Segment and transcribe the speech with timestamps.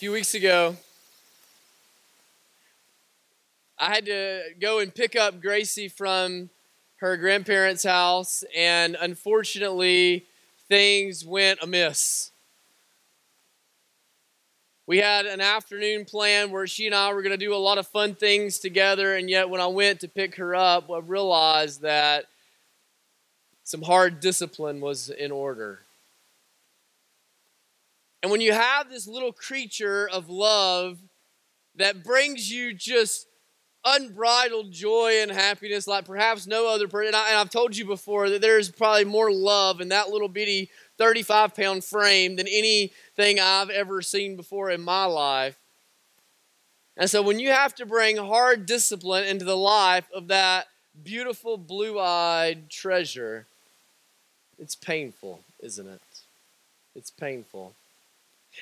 [0.00, 0.74] few weeks ago,
[3.78, 6.48] I had to go and pick up Gracie from
[7.00, 10.24] her grandparents' house, and unfortunately,
[10.70, 12.30] things went amiss.
[14.86, 17.76] We had an afternoon plan where she and I were going to do a lot
[17.76, 21.82] of fun things together, and yet when I went to pick her up, I realized
[21.82, 22.24] that
[23.64, 25.80] some hard discipline was in order.
[28.22, 30.98] And when you have this little creature of love
[31.76, 33.26] that brings you just
[33.84, 38.28] unbridled joy and happiness like perhaps no other person, and, I, have told you before
[38.28, 43.70] that there's probably more love in that little bitty 35 pound frame than anything I've
[43.70, 45.56] ever seen before in my life.
[46.96, 50.66] And so when you have to bring hard discipline into the life of that
[51.02, 53.46] beautiful blue eyed treasure,
[54.58, 56.02] it's painful, isn't it?
[56.94, 57.74] It's painful.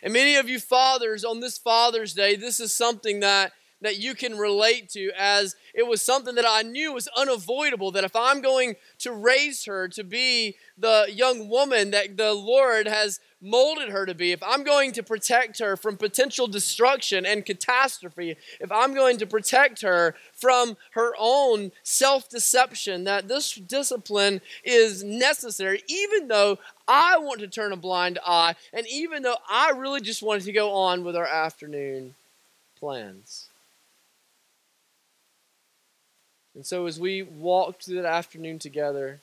[0.02, 4.14] And many of you fathers on this Father's Day, this is something that that you
[4.14, 8.40] can relate to as it was something that I knew was unavoidable that if I'm
[8.40, 14.04] going to raise her to be the young woman that the Lord has molded her
[14.06, 18.94] to be, if I'm going to protect her from potential destruction and catastrophe, if I'm
[18.94, 26.28] going to protect her from her own self deception, that this discipline is necessary, even
[26.28, 30.44] though I want to turn a blind eye, and even though I really just wanted
[30.44, 32.14] to go on with our afternoon
[32.78, 33.48] plans.
[36.54, 39.20] And so, as we walked through that afternoon together,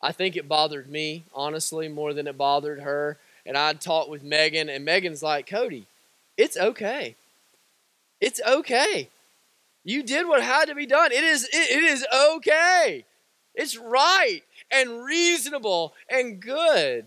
[0.00, 3.18] I think it bothered me, honestly, more than it bothered her.
[3.44, 5.86] And I'd talked with Megan, and Megan's like, Cody,
[6.36, 7.16] it's okay.
[8.20, 9.08] It's okay.
[9.84, 11.12] You did what had to be done.
[11.12, 13.04] It is, it, it is okay.
[13.54, 17.06] It's right and reasonable and good.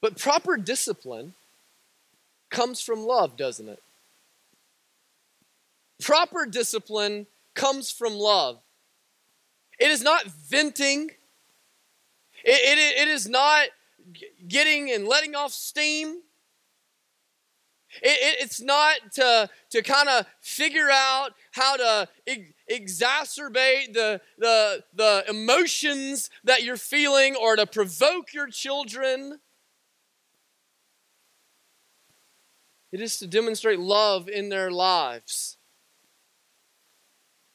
[0.00, 1.34] But proper discipline
[2.50, 3.82] comes from love, doesn't it?
[6.02, 8.60] Proper discipline comes from love.
[9.78, 11.10] It is not venting,
[12.44, 13.66] it, it, it is not
[14.46, 16.20] getting and letting off steam.
[18.02, 22.08] It, it, it's not to, to kind of figure out how to
[22.70, 29.40] exacerbate the, the, the emotions that you're feeling or to provoke your children.
[32.92, 35.55] It is to demonstrate love in their lives.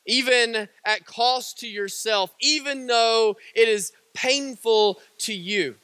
[0.06, 5.76] Even at cost to yourself, even though it is painful to you.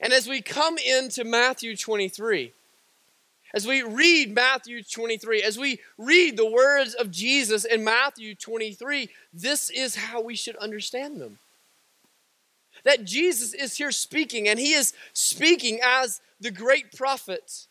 [0.00, 2.52] And as we come into Matthew 23,
[3.54, 9.08] as we read Matthew 23, as we read the words of Jesus in Matthew 23,
[9.32, 11.38] this is how we should understand them.
[12.84, 17.66] That Jesus is here speaking, and he is speaking as the great prophet.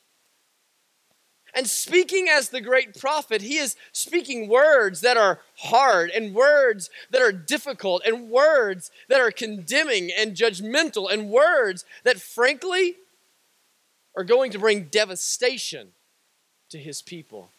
[1.55, 6.89] And speaking as the great prophet, he is speaking words that are hard and words
[7.11, 12.95] that are difficult and words that are condemning and judgmental and words that, frankly,
[14.17, 15.93] are going to bring devastation
[16.69, 17.49] to his people.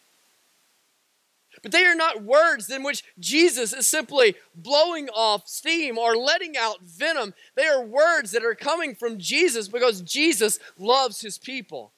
[1.63, 6.55] But they are not words in which Jesus is simply blowing off steam or letting
[6.55, 7.33] out venom.
[7.55, 11.93] They are words that are coming from Jesus because Jesus loves his people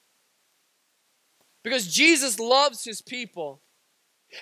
[1.63, 3.59] because Jesus loves his people,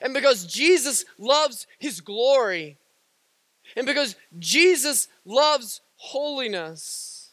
[0.01, 2.77] and because Jesus loves his glory,
[3.75, 7.31] and because Jesus loves holiness.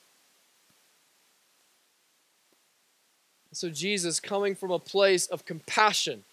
[3.52, 6.24] So, Jesus, coming from a place of compassion,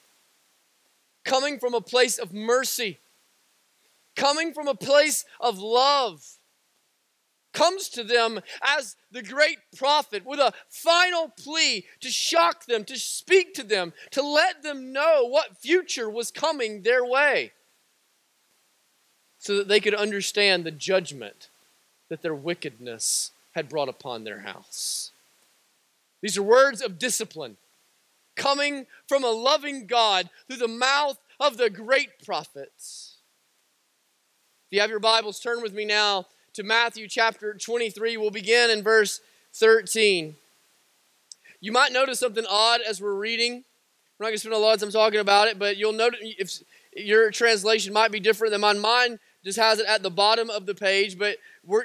[1.23, 2.97] coming from a place of mercy,
[4.15, 6.25] coming from a place of love,
[7.53, 12.97] comes to them as the great prophet with a final plea to shock them, to
[12.97, 17.51] speak to them, to let them know what future was coming their way,
[19.37, 21.49] so that they could understand the judgment
[22.09, 25.11] that their wickedness had brought upon their house.
[26.21, 27.57] These are words of discipline
[28.35, 33.15] coming from a loving God through the mouth of the great prophets.
[34.67, 38.17] If you have your Bibles, turn with me now to Matthew chapter 23.
[38.17, 39.21] We'll begin in verse
[39.53, 40.35] 13.
[41.61, 43.63] You might notice something odd as we're reading.
[44.19, 46.19] We're not going to spend a lot of time talking about it, but you'll notice
[46.21, 46.63] if
[46.93, 48.79] your translation might be different than mine.
[48.79, 51.37] Mine just has it at the bottom of the page, but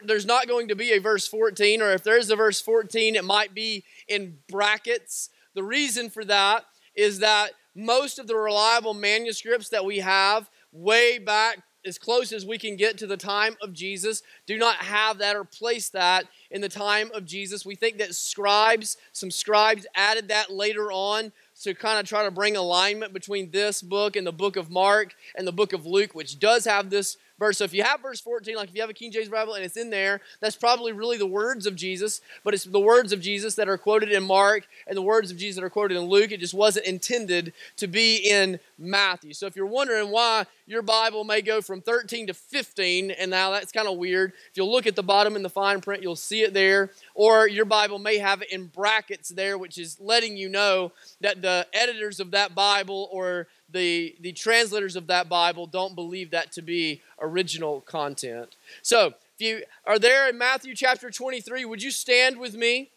[0.04, 3.14] there's not going to be a verse 14, or if there is a verse 14,
[3.14, 5.30] it might be in brackets.
[5.54, 6.64] The reason for that
[6.94, 12.44] is that most of the reliable manuscripts that we have way back as close as
[12.44, 14.22] we can get to the time of Jesus.
[14.46, 17.64] Do not have that or place that in the time of Jesus.
[17.64, 22.30] We think that scribes, some scribes added that later on to kind of try to
[22.30, 26.14] bring alignment between this book and the book of Mark and the book of Luke,
[26.14, 27.58] which does have this verse.
[27.58, 29.64] So if you have verse 14, like if you have a King James Bible and
[29.64, 33.20] it's in there, that's probably really the words of Jesus, but it's the words of
[33.20, 36.04] Jesus that are quoted in Mark and the words of Jesus that are quoted in
[36.04, 36.32] Luke.
[36.32, 39.32] It just wasn't intended to be in Matthew.
[39.32, 43.50] So if you're wondering why your Bible may go from 13 to 15, and now
[43.50, 46.16] that's kind of weird, if you'll look at the bottom in the fine print, you'll
[46.16, 46.90] see it there.
[47.14, 51.42] Or your Bible may have it in brackets there, which is letting you know that
[51.42, 56.52] the editors of that Bible or the, the translators of that Bible don't believe that
[56.52, 58.56] to be original content.
[58.82, 62.90] So, if you are there in Matthew chapter 23, would you stand with me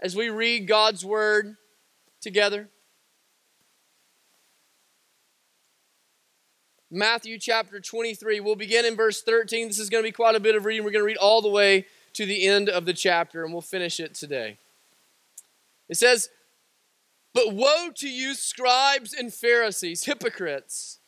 [0.00, 1.56] as we read God's word
[2.20, 2.68] together?
[6.90, 8.40] Matthew chapter 23.
[8.40, 9.68] We'll begin in verse 13.
[9.68, 10.84] This is going to be quite a bit of reading.
[10.84, 11.84] We're going to read all the way
[12.14, 14.56] to the end of the chapter, and we'll finish it today.
[15.90, 16.30] It says,
[17.36, 21.00] but woe to you, scribes and Pharisees, hypocrites!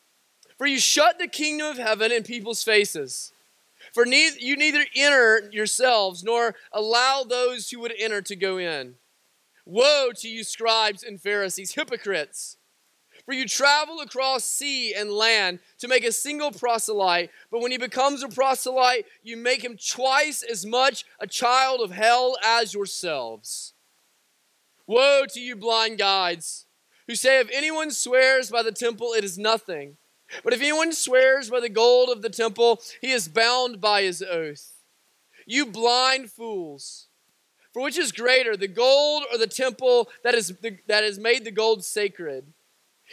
[0.58, 3.32] For you shut the kingdom of heaven in people's faces.
[3.94, 8.96] For neither, you neither enter yourselves nor allow those who would enter to go in.
[9.64, 12.58] Woe to you, scribes and Pharisees, hypocrites!
[13.24, 17.78] For you travel across sea and land to make a single proselyte, but when he
[17.78, 23.72] becomes a proselyte, you make him twice as much a child of hell as yourselves.
[24.88, 26.64] Woe to you, blind guides,
[27.06, 29.98] who say, If anyone swears by the temple, it is nothing.
[30.42, 34.22] But if anyone swears by the gold of the temple, he is bound by his
[34.22, 34.72] oath.
[35.46, 37.08] You blind fools.
[37.72, 41.44] For which is greater, the gold or the temple that, is the, that has made
[41.44, 42.46] the gold sacred?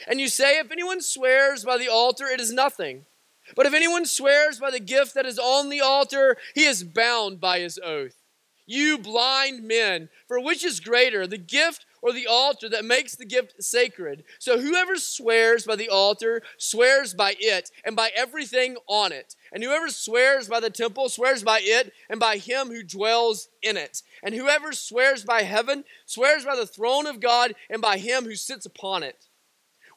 [0.07, 3.05] And you say, If anyone swears by the altar, it is nothing.
[3.53, 7.41] But if anyone swears by the gift that is on the altar, he is bound
[7.41, 8.15] by his oath.
[8.65, 13.25] You blind men, for which is greater, the gift or the altar that makes the
[13.25, 14.23] gift sacred?
[14.39, 19.35] So whoever swears by the altar swears by it and by everything on it.
[19.51, 23.77] And whoever swears by the temple swears by it and by him who dwells in
[23.77, 24.01] it.
[24.23, 28.35] And whoever swears by heaven swears by the throne of God and by him who
[28.35, 29.27] sits upon it.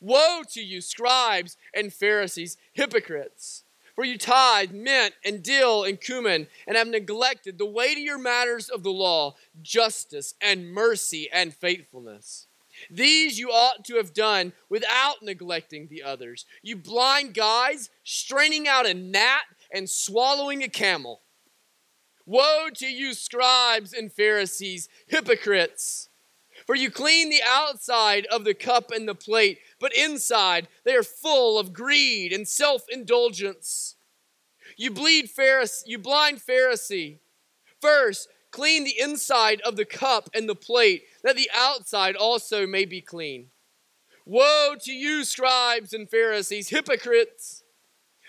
[0.01, 3.65] Woe to you, scribes and Pharisees, hypocrites!
[3.99, 8.85] For you tithe mint and dill and cumin, and have neglected the weightier matters of
[8.85, 12.47] the law, justice and mercy and faithfulness.
[12.89, 16.47] These you ought to have done without neglecting the others.
[16.63, 19.43] You blind guides, straining out a gnat
[19.75, 21.23] and swallowing a camel.
[22.25, 26.08] Woe to you, scribes and Pharisees, hypocrites!
[26.69, 31.03] For you clean the outside of the cup and the plate, but inside they are
[31.03, 33.97] full of greed and self indulgence.
[34.77, 37.21] You bleed Pharisee, you blind Pharisee.
[37.81, 42.85] First, clean the inside of the cup and the plate, that the outside also may
[42.85, 43.47] be clean.
[44.27, 47.65] Woe to you, scribes and Pharisees, hypocrites!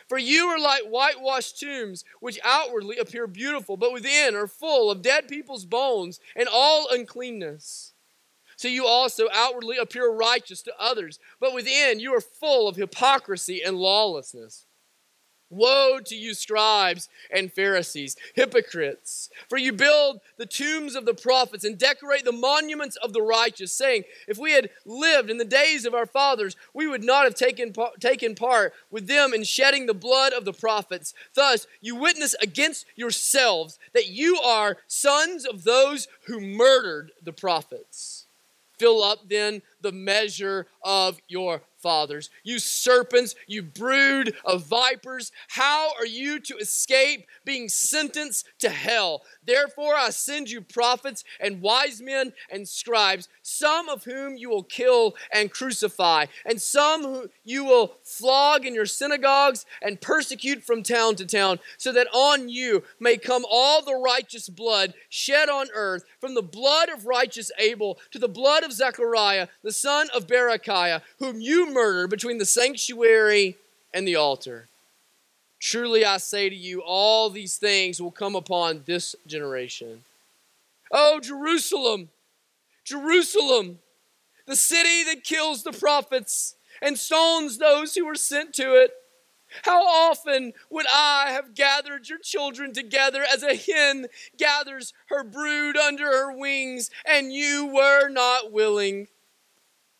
[0.07, 5.01] For you are like whitewashed tombs, which outwardly appear beautiful, but within are full of
[5.01, 7.95] dead people's bones and all uncleanness.
[8.59, 13.61] So you also outwardly appear righteous to others, but within you are full of hypocrisy
[13.65, 14.65] and lawlessness.
[15.49, 19.29] Woe to you, scribes and Pharisees, hypocrites!
[19.47, 23.71] For you build the tombs of the prophets and decorate the monuments of the righteous,
[23.71, 27.35] saying, If we had lived in the days of our fathers, we would not have
[27.35, 31.13] taken, taken part with them in shedding the blood of the prophets.
[31.33, 38.18] Thus, you witness against yourselves that you are sons of those who murdered the prophets.
[38.79, 42.29] Fill up then the measure of your fathers.
[42.43, 49.23] You serpents, you brood of vipers, how are you to escape being sentenced to hell?
[49.45, 54.63] Therefore, I send you prophets and wise men and scribes, some of whom you will
[54.63, 60.83] kill and crucify, and some who you will flog in your synagogues and persecute from
[60.83, 65.67] town to town, so that on you may come all the righteous blood shed on
[65.73, 70.27] earth, from the blood of righteous Abel to the blood of Zechariah, the son of
[70.27, 73.57] Berechiah, whom you murdered between the sanctuary
[73.93, 74.69] and the altar.
[75.59, 80.03] Truly I say to you, all these things will come upon this generation.
[80.91, 82.09] Oh, Jerusalem,
[82.83, 83.79] Jerusalem,
[84.45, 88.91] the city that kills the prophets and stones those who were sent to it.
[89.63, 95.75] How often would I have gathered your children together as a hen gathers her brood
[95.75, 99.07] under her wings, and you were not willing?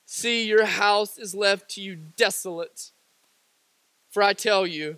[0.06, 2.92] See, your house is left to you desolate.
[4.12, 4.98] For I tell you,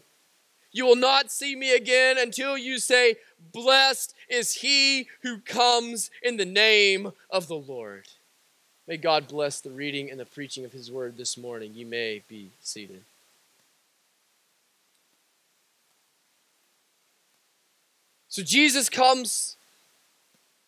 [0.71, 3.15] You will not see me again until you say,
[3.51, 8.07] Blessed is he who comes in the name of the Lord.
[8.87, 11.71] May God bless the reading and the preaching of his word this morning.
[11.73, 13.03] You may be seated.
[18.29, 19.57] So Jesus comes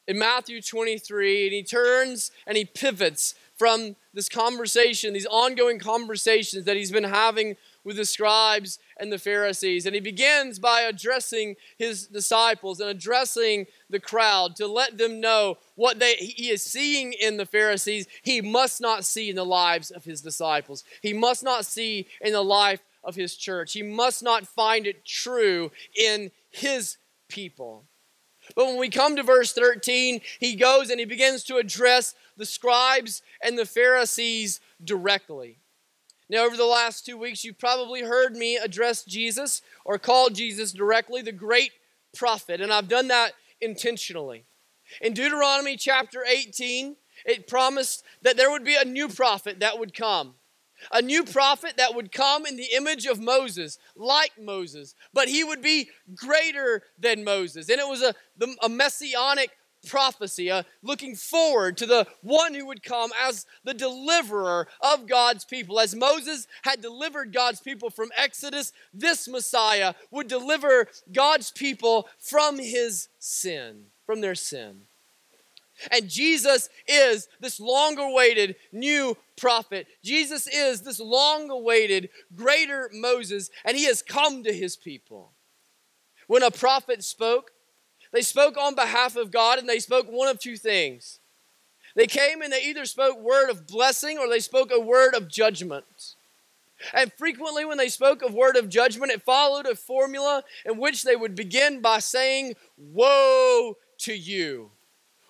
[0.06, 6.66] in Matthew 23 and he turns and he pivots from this conversation, these ongoing conversations
[6.66, 9.86] that he's been having with the scribes and the Pharisees.
[9.86, 15.58] And he begins by addressing his disciples and addressing the crowd to let them know
[15.76, 19.92] what they, he is seeing in the Pharisees, he must not see in the lives
[19.92, 20.84] of his disciples.
[21.02, 23.74] He must not see in the life of his church.
[23.74, 26.98] He must not find it true in his
[27.28, 27.86] people.
[28.56, 32.46] But when we come to verse 13, he goes and he begins to address the
[32.46, 35.60] scribes and the Pharisees directly.
[36.34, 40.72] Now, over the last two weeks, you've probably heard me address Jesus or call Jesus
[40.72, 41.70] directly the great
[42.18, 44.46] prophet, and I've done that intentionally.
[45.00, 46.96] In Deuteronomy chapter 18,
[47.28, 50.34] it promised that there would be a new prophet that would come.
[50.92, 55.44] A new prophet that would come in the image of Moses, like Moses, but he
[55.44, 57.70] would be greater than Moses.
[57.70, 58.16] And it was a,
[58.64, 59.52] a messianic
[59.88, 65.46] prophecy, uh, looking forward to the one who would come as the deliverer of God's
[65.46, 65.80] people.
[65.80, 72.60] As Moses had delivered God's people from Exodus, this Messiah would deliver God's people from
[72.60, 74.82] his sin, from their sin.
[75.92, 79.88] And Jesus is this long awaited new prophet.
[80.04, 85.32] Jesus is this long awaited greater Moses, and he has come to his people.
[86.28, 87.52] When a prophet spoke,
[88.14, 91.20] they spoke on behalf of God and they spoke one of two things.
[91.96, 95.28] They came and they either spoke word of blessing or they spoke a word of
[95.28, 96.16] judgment.
[96.94, 101.04] And frequently when they spoke of word of judgment, it followed a formula in which
[101.04, 104.72] they would begin by saying, "Woe to you."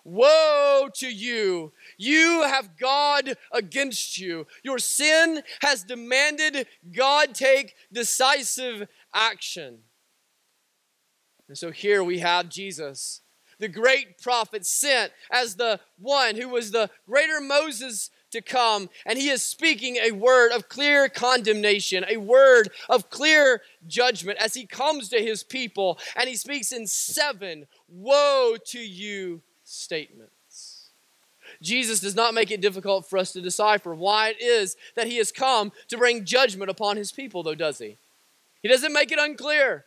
[0.05, 1.71] Woe to you!
[1.97, 4.47] You have God against you.
[4.61, 9.83] Your sin has demanded God take decisive action.
[11.47, 13.21] And so here we have Jesus,
[13.59, 18.89] the great prophet, sent as the one who was the greater Moses to come.
[19.05, 24.53] And he is speaking a word of clear condemnation, a word of clear judgment as
[24.53, 25.99] he comes to his people.
[26.15, 30.89] And he speaks in seven woe to you statements.
[31.61, 35.17] Jesus does not make it difficult for us to decipher why it is that he
[35.17, 37.97] has come to bring judgment upon his people, though, does he?
[38.61, 39.85] He doesn't make it unclear.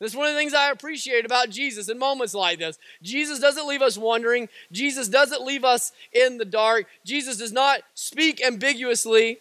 [0.00, 2.78] That's one of the things I appreciate about Jesus in moments like this.
[3.02, 4.48] Jesus doesn't leave us wondering.
[4.70, 6.86] Jesus doesn't leave us in the dark.
[7.04, 9.38] Jesus does not speak ambiguously.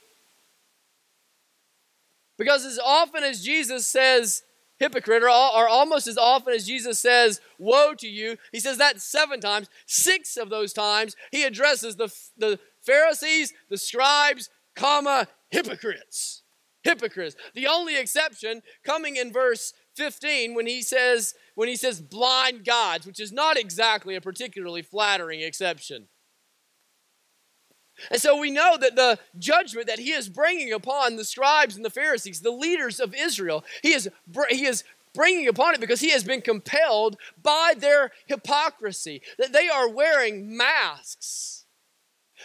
[2.37, 4.43] Because as often as Jesus says,
[4.79, 9.01] hypocrite, or, or almost as often as Jesus says, woe to you, he says that
[9.01, 9.69] seven times.
[9.85, 16.41] Six of those times, he addresses the, the Pharisees, the scribes, comma, hypocrites.
[16.83, 17.35] Hypocrites.
[17.53, 23.05] The only exception coming in verse 15 when he says when he says blind gods,
[23.05, 26.07] which is not exactly a particularly flattering exception.
[28.11, 31.83] And so we know that the judgment that he is bringing upon the scribes and
[31.83, 34.07] the Pharisees, the leaders of Israel, he is,
[34.49, 34.83] he is
[35.15, 40.55] bringing upon it because he has been compelled by their hypocrisy, that they are wearing
[40.55, 41.56] masks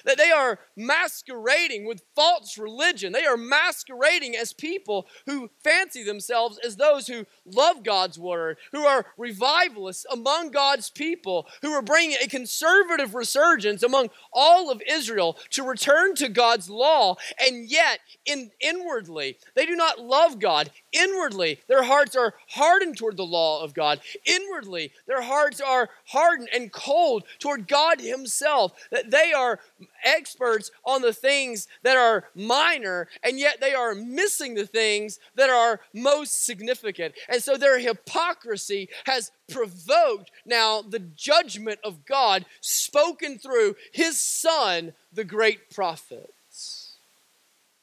[0.05, 3.13] that they are masquerading with false religion.
[3.13, 8.85] They are masquerading as people who fancy themselves as those who love God's word, who
[8.85, 15.39] are revivalists among God's people, who are bringing a conservative resurgence among all of Israel
[15.51, 17.17] to return to God's law.
[17.39, 20.71] And yet, in, inwardly, they do not love God.
[20.93, 24.01] Inwardly, their hearts are hardened toward the law of God.
[24.27, 28.73] Inwardly, their hearts are hardened and cold toward God Himself.
[28.91, 29.59] That they are
[30.05, 35.49] experts on the things that are minor, and yet they are missing the things that
[35.49, 37.15] are most significant.
[37.29, 44.93] And so their hypocrisy has provoked now the judgment of God spoken through His Son,
[45.13, 46.35] the great prophet.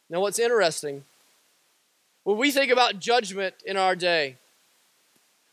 [0.10, 1.04] Now, what's interesting
[2.30, 4.38] when we think about judgment in our day,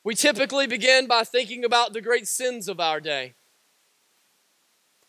[0.05, 3.33] we typically begin by thinking about the great sins of our day.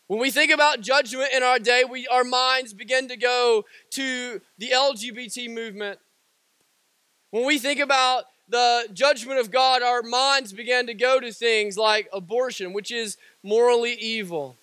[0.06, 4.40] When we think about judgment in our day, we, our minds begin to go to
[4.56, 5.98] the LGBT movement.
[7.32, 11.76] When we think about the judgment of God, our minds begin to go to things
[11.76, 14.56] like abortion, which is morally evil.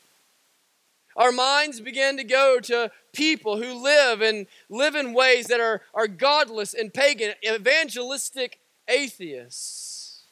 [1.16, 5.82] Our minds begin to go to people who live and live in ways that are,
[5.94, 10.24] are godless and pagan, evangelistic atheists.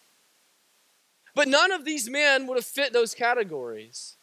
[1.35, 4.17] But none of these men would have fit those categories.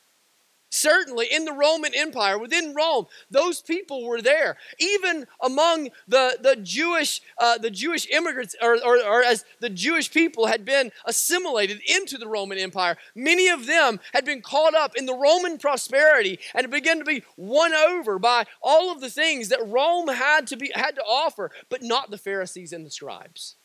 [0.72, 4.56] Certainly, in the Roman Empire, within Rome, those people were there.
[4.78, 10.12] Even among the, the Jewish uh, the Jewish immigrants, or, or, or as the Jewish
[10.12, 14.94] people had been assimilated into the Roman Empire, many of them had been caught up
[14.94, 19.48] in the Roman prosperity and began to be won over by all of the things
[19.48, 23.56] that Rome had to be had to offer, but not the Pharisees and the scribes.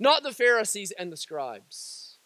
[0.00, 2.18] Not the Pharisees and the scribes.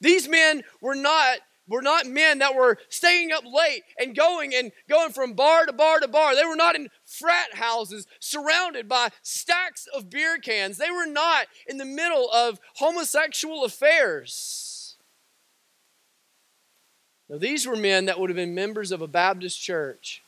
[0.00, 4.72] These men were not were not men that were staying up late and going and
[4.88, 6.34] going from bar to bar to bar.
[6.34, 10.78] They were not in frat houses surrounded by stacks of beer cans.
[10.78, 14.96] They were not in the middle of homosexual affairs.
[17.28, 20.22] Now, these were men that would have been members of a Baptist church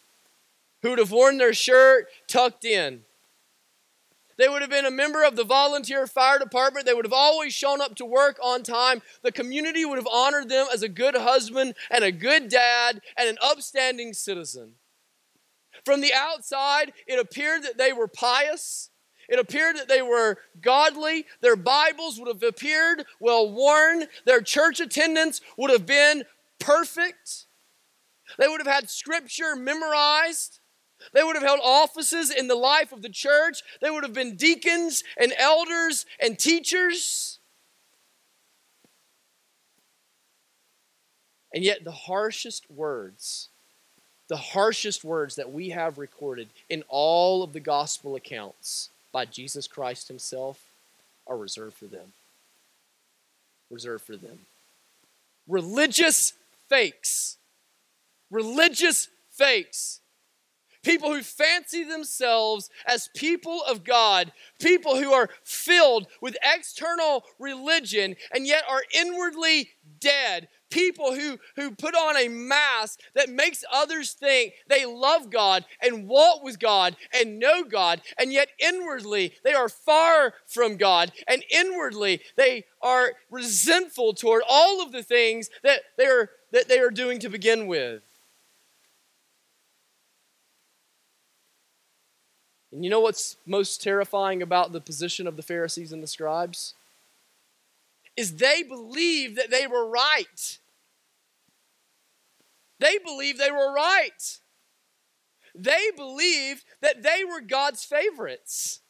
[0.83, 3.05] who would have worn their shirt tucked in
[4.39, 6.87] they would have been a member of the volunteer fire department.
[6.87, 9.03] They would have always shown up to work on time.
[9.23, 13.29] The community would have honored them as a good husband and a good dad and
[13.29, 14.75] an upstanding citizen.
[15.85, 18.91] From the outside, it appeared that they were pious.
[19.29, 21.27] It appeared that they were godly.
[21.41, 24.05] Their Bibles would have appeared well worn.
[24.25, 26.25] Their church attendance would have been
[26.61, 27.47] perfect.
[28.39, 30.61] They would have had scripture memorized.
[31.13, 33.63] They would have held offices in the life of the church.
[33.81, 37.39] They would have been deacons and elders and teachers.
[41.55, 43.49] And yet, the harshest words,
[44.29, 49.67] the harshest words that we have recorded in all of the gospel accounts by Jesus
[49.67, 50.63] Christ Himself
[51.27, 52.13] are reserved for them.
[53.71, 54.41] Reserved for them.
[55.47, 56.35] Religious
[56.69, 57.39] fakes.
[58.31, 60.01] Religious fakes
[60.89, 68.17] people who fancy themselves as people of God, people who are filled with external religion
[68.33, 69.69] and yet are inwardly
[70.01, 70.49] dead.
[70.71, 76.09] People who, who put on a mask that makes others think they love God and
[76.09, 81.43] walk with God and know God, and yet inwardly they are far from God, and
[81.51, 86.91] inwardly they are resentful toward all of the things that they are, that they are
[86.91, 88.03] doing to begin with.
[92.73, 96.75] And you know what's most terrifying about the position of the Pharisees and the scribes?
[98.17, 100.59] Is they believed that they were right.
[102.81, 104.39] They believed they were right.
[105.55, 108.81] They believed that they were God's favorites.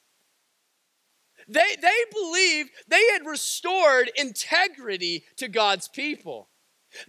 [1.48, 6.48] They, they believed they had restored integrity to God's people.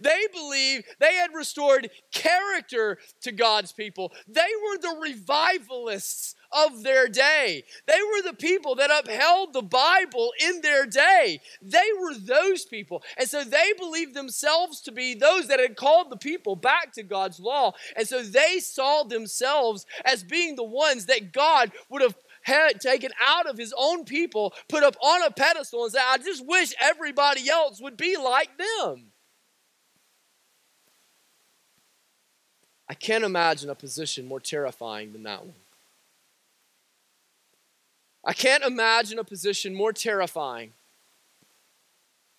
[0.00, 4.12] They believed they had restored character to God's people.
[4.28, 7.64] They were the revivalists of their day.
[7.86, 11.40] They were the people that upheld the Bible in their day.
[11.62, 13.02] They were those people.
[13.16, 17.02] And so they believed themselves to be those that had called the people back to
[17.02, 17.72] God's law.
[17.96, 23.10] And so they saw themselves as being the ones that God would have had taken
[23.20, 26.72] out of his own people, put up on a pedestal, and said, I just wish
[26.80, 29.09] everybody else would be like them.
[32.90, 35.54] I can't imagine a position more terrifying than that one.
[38.24, 40.72] I can't imagine a position more terrifying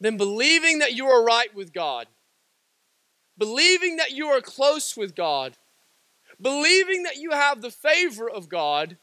[0.02, 2.08] than believing that you are right with God,
[3.38, 5.54] believing that you are close with God,
[6.42, 8.98] believing that you have the favor of God,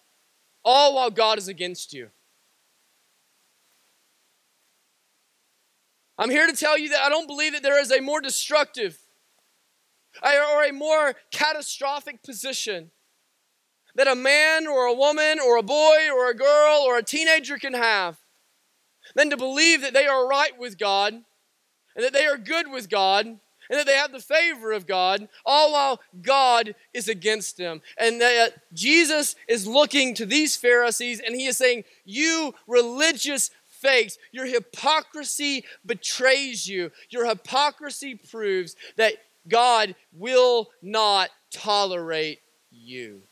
[0.63, 2.11] all while God is against you.
[6.19, 8.99] I'm here to tell you that I don't believe that there is a more destructive
[10.23, 12.91] or a more catastrophic position
[13.95, 17.59] that a man or a woman or a boy or a girl or a teenager
[17.59, 18.17] can have
[19.15, 22.89] than to believe that they are right with God and that they are good with
[22.89, 23.41] God and
[23.79, 27.83] that they have the favor of God, all while God is against them.
[27.99, 34.19] And that Jesus is looking to these Pharisees and he is saying, You religious fakes,
[34.33, 36.91] your hypocrisy betrays you.
[37.11, 39.15] Your hypocrisy proves that
[39.47, 43.23] God will not tolerate you.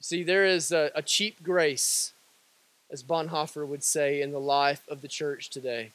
[0.00, 2.12] See, there is a, a cheap grace,
[2.90, 5.92] as Bonhoeffer would say, in the life of the church today.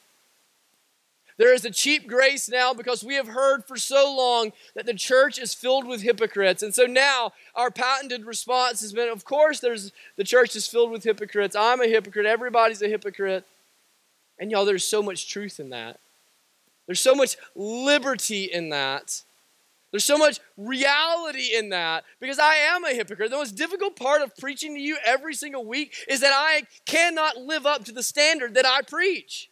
[1.40, 4.94] There is a cheap grace now because we have heard for so long that the
[4.94, 6.62] church is filled with hypocrites.
[6.62, 10.92] And so now our patented response has been of course there's the church is filled
[10.92, 11.56] with hypocrites.
[11.56, 13.46] I'm a hypocrite, everybody's a hypocrite.
[14.38, 16.02] And y'all there's so much truth in that.
[16.90, 19.22] There's so much liberty in that.
[19.92, 23.30] There's so much reality in that because I am a hypocrite.
[23.30, 27.38] The most difficult part of preaching to you every single week is that I cannot
[27.38, 29.52] live up to the standard that I preach.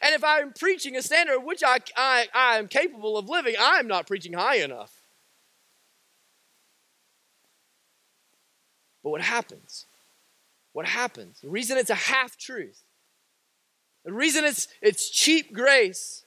[0.00, 3.88] And if I'm preaching a standard which I, I, I am capable of living, I'm
[3.88, 4.92] not preaching high enough.
[9.02, 9.86] But what happens?
[10.74, 11.40] What happens?
[11.40, 12.84] The reason it's a half truth,
[14.04, 16.22] the reason it's, it's cheap grace,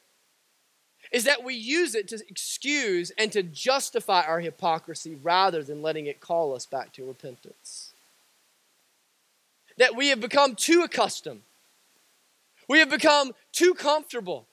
[1.11, 6.05] is that we use it to excuse and to justify our hypocrisy rather than letting
[6.05, 7.93] it call us back to repentance.
[9.77, 11.41] That we have become too accustomed,
[12.67, 14.45] we have become too comfortable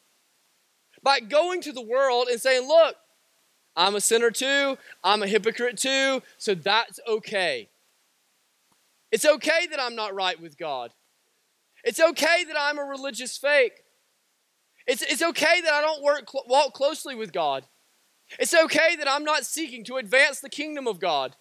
[1.02, 2.96] by going to the world and saying, Look,
[3.76, 7.68] I'm a sinner too, I'm a hypocrite too, so that's okay.
[9.12, 10.90] It's okay that I'm not right with God.
[11.84, 13.84] It's okay that I'm a religious fake.
[14.86, 17.64] It's, it's okay that I don't work, walk closely with God.
[18.38, 21.36] It's okay that I'm not seeking to advance the kingdom of God.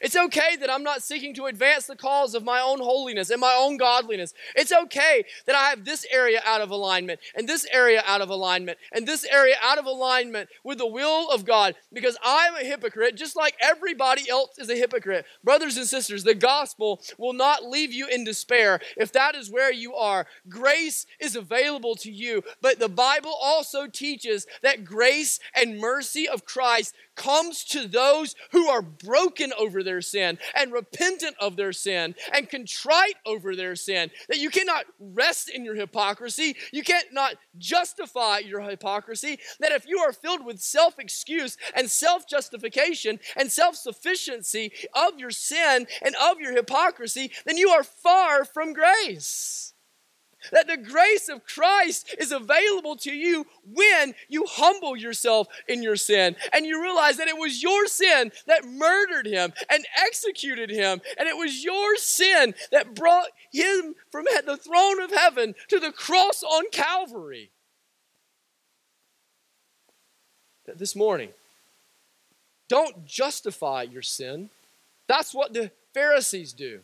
[0.00, 3.40] It's okay that I'm not seeking to advance the cause of my own holiness and
[3.40, 4.34] my own godliness.
[4.54, 8.30] It's okay that I have this area out of alignment and this area out of
[8.30, 12.64] alignment and this area out of alignment with the will of God because I'm a
[12.64, 15.26] hypocrite just like everybody else is a hypocrite.
[15.44, 19.72] Brothers and sisters, the gospel will not leave you in despair if that is where
[19.72, 20.26] you are.
[20.48, 26.44] Grace is available to you, but the Bible also teaches that grace and mercy of
[26.44, 32.14] Christ comes to those who are broken over their sin and repentant of their sin
[32.32, 34.10] and contrite over their sin.
[34.28, 39.38] That you cannot rest in your hypocrisy, you can't not justify your hypocrisy.
[39.60, 45.18] That if you are filled with self excuse and self justification and self sufficiency of
[45.18, 49.69] your sin and of your hypocrisy, then you are far from grace.
[50.52, 55.96] That the grace of Christ is available to you when you humble yourself in your
[55.96, 61.00] sin and you realize that it was your sin that murdered him and executed him.
[61.18, 65.92] And it was your sin that brought him from the throne of heaven to the
[65.92, 67.50] cross on Calvary.
[70.66, 71.30] That this morning,
[72.68, 74.50] don't justify your sin.
[75.08, 76.80] That's what the Pharisees do.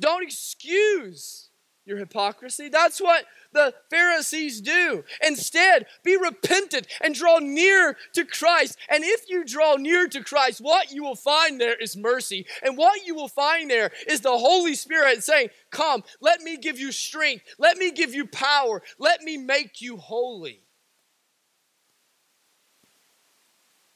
[0.00, 1.50] Don't excuse
[1.86, 2.68] your hypocrisy.
[2.68, 5.04] That's what the Pharisees do.
[5.22, 8.78] Instead, be repentant and draw near to Christ.
[8.88, 12.46] And if you draw near to Christ, what you will find there is mercy.
[12.62, 16.78] And what you will find there is the Holy Spirit saying, Come, let me give
[16.78, 17.44] you strength.
[17.58, 18.82] Let me give you power.
[18.98, 20.60] Let me make you holy.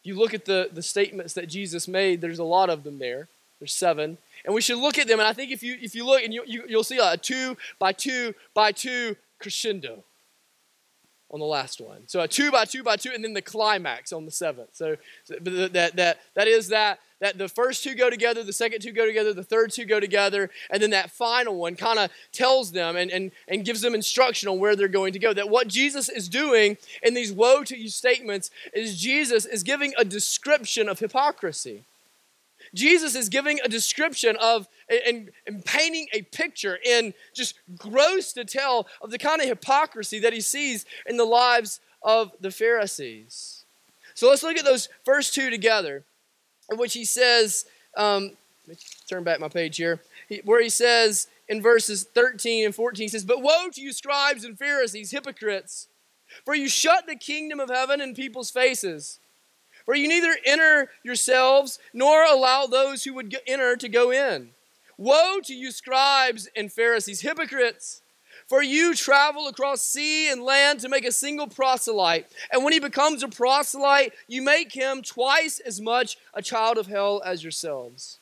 [0.00, 2.98] If you look at the, the statements that Jesus made, there's a lot of them
[2.98, 3.28] there.
[3.58, 4.18] There's seven
[4.48, 5.20] and we should look at them.
[5.20, 7.54] And I think if you if you look and you, you you'll see a two
[7.78, 10.04] by two by two crescendo
[11.30, 12.08] on the last one.
[12.08, 14.70] So a two by two by two, and then the climax on the seventh.
[14.72, 18.80] So, so that that that is that that the first two go together, the second
[18.80, 22.10] two go together, the third two go together, and then that final one kind of
[22.32, 25.34] tells them and, and, and gives them instruction on where they're going to go.
[25.34, 29.92] That what Jesus is doing in these woe to you statements is Jesus is giving
[29.98, 31.87] a description of hypocrisy.
[32.78, 38.86] Jesus is giving a description of and, and painting a picture in just gross detail
[39.02, 43.64] of the kind of hypocrisy that he sees in the lives of the Pharisees.
[44.14, 46.04] So let's look at those first two together,
[46.70, 48.30] in which he says, um,
[48.66, 48.76] let me
[49.08, 50.00] turn back my page here,
[50.44, 54.44] where he says in verses 13 and 14, he says, But woe to you, scribes
[54.44, 55.88] and Pharisees, hypocrites,
[56.44, 59.18] for you shut the kingdom of heaven in people's faces.
[59.88, 64.50] For you neither enter yourselves nor allow those who would enter to go in.
[64.98, 68.02] Woe to you, scribes and Pharisees, hypocrites!
[68.48, 72.26] For you travel across sea and land to make a single proselyte.
[72.52, 76.88] And when he becomes a proselyte, you make him twice as much a child of
[76.88, 78.18] hell as yourselves.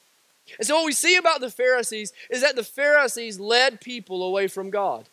[0.59, 4.47] And so, what we see about the Pharisees is that the Pharisees led people away
[4.47, 5.09] from God.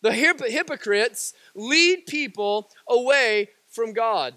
[0.00, 4.32] The hypocrites lead people away from God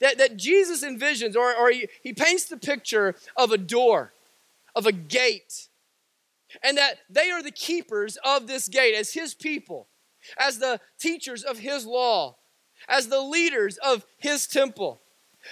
[0.00, 4.12] that, that Jesus envisions, or, or he, he paints the picture of a door,
[4.74, 5.68] of a gate,
[6.62, 9.88] and that they are the keepers of this gate as his people,
[10.38, 12.36] as the teachers of his law,
[12.88, 15.00] as the leaders of his temple.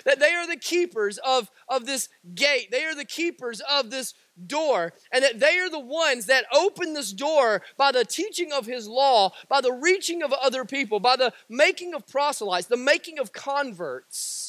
[0.05, 4.15] That they are the keepers of, of this gate, they are the keepers of this
[4.47, 8.67] door, and that they are the ones that open this door by the teaching of
[8.67, 13.19] his law, by the reaching of other people, by the making of proselytes, the making
[13.19, 14.44] of converts.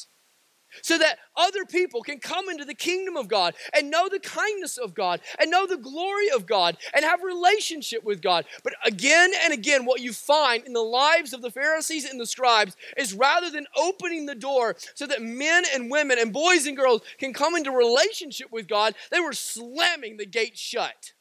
[0.82, 4.78] So that other people can come into the kingdom of God and know the kindness
[4.78, 8.44] of God and know the glory of God and have relationship with God.
[8.64, 12.26] But again and again what you find in the lives of the Pharisees and the
[12.26, 16.76] scribes is rather than opening the door so that men and women and boys and
[16.76, 21.12] girls can come into relationship with God, they were slamming the gate shut.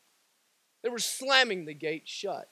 [0.84, 2.50] They were slamming the gate shut.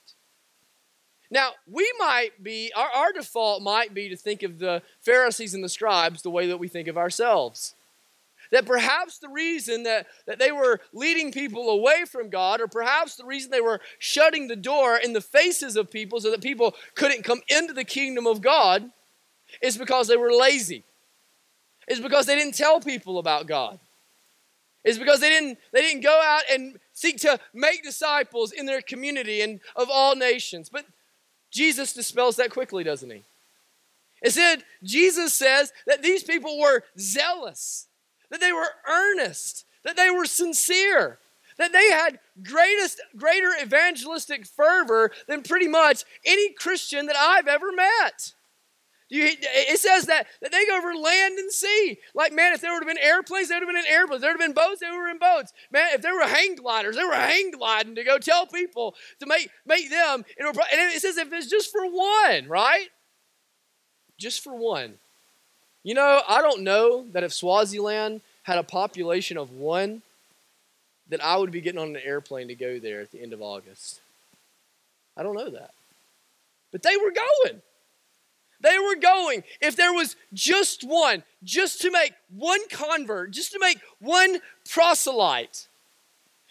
[1.33, 5.63] Now, we might be, our, our default might be to think of the Pharisees and
[5.63, 7.73] the scribes the way that we think of ourselves.
[8.51, 13.15] That perhaps the reason that, that they were leading people away from God, or perhaps
[13.15, 16.75] the reason they were shutting the door in the faces of people so that people
[16.93, 18.91] couldn't come into the kingdom of God,
[19.59, 20.83] is because they were lazy.
[21.87, 23.79] Is because they didn't tell people about God.
[24.83, 28.83] Is because they didn't they didn't go out and seek to make disciples in their
[28.83, 30.69] community and of all nations.
[30.69, 30.85] But
[31.53, 33.23] Jesus dispels that quickly, doesn't he?
[34.21, 37.87] Instead, Jesus says that these people were zealous,
[38.29, 41.19] that they were earnest, that they were sincere,
[41.57, 47.71] that they had greatest, greater evangelistic fervor than pretty much any Christian that I've ever
[47.71, 48.33] met.
[49.09, 51.99] You, it says that, that they go over land and sea.
[52.15, 54.21] Like, man, if there would have been airplanes, they would have been in airplanes.
[54.21, 55.53] There would have been boats, they were in boats.
[55.71, 59.25] Man, if there were hang gliders, they were hang gliding to go tell people to
[59.25, 60.25] make, make them.
[60.39, 62.87] And it says if it's just for one, right?
[64.17, 64.95] Just for one.
[65.83, 70.01] You know, I don't know that if Swaziland had a population of one,
[71.09, 73.41] that I would be getting on an airplane to go there at the end of
[73.41, 73.99] August.
[75.15, 75.71] I don't know that.
[76.71, 77.61] But they were going.
[78.63, 83.59] They were going, if there was just one, just to make one convert, just to
[83.59, 85.67] make one proselyte.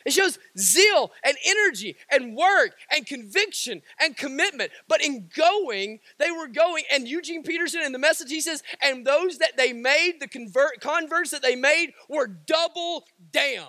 [0.05, 4.73] It shows zeal and energy and work and conviction and commitment.
[4.89, 6.85] But in going, they were going.
[6.93, 10.81] And Eugene Peterson in the message, he says, and those that they made, the convert,
[10.81, 13.69] converts that they made, were double damned.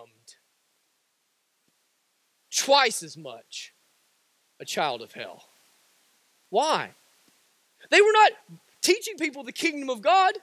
[2.53, 3.73] Twice as much
[4.59, 5.45] a child of hell.
[6.49, 6.91] Why?
[7.93, 8.31] They were not
[8.81, 10.33] teaching people the kingdom of God.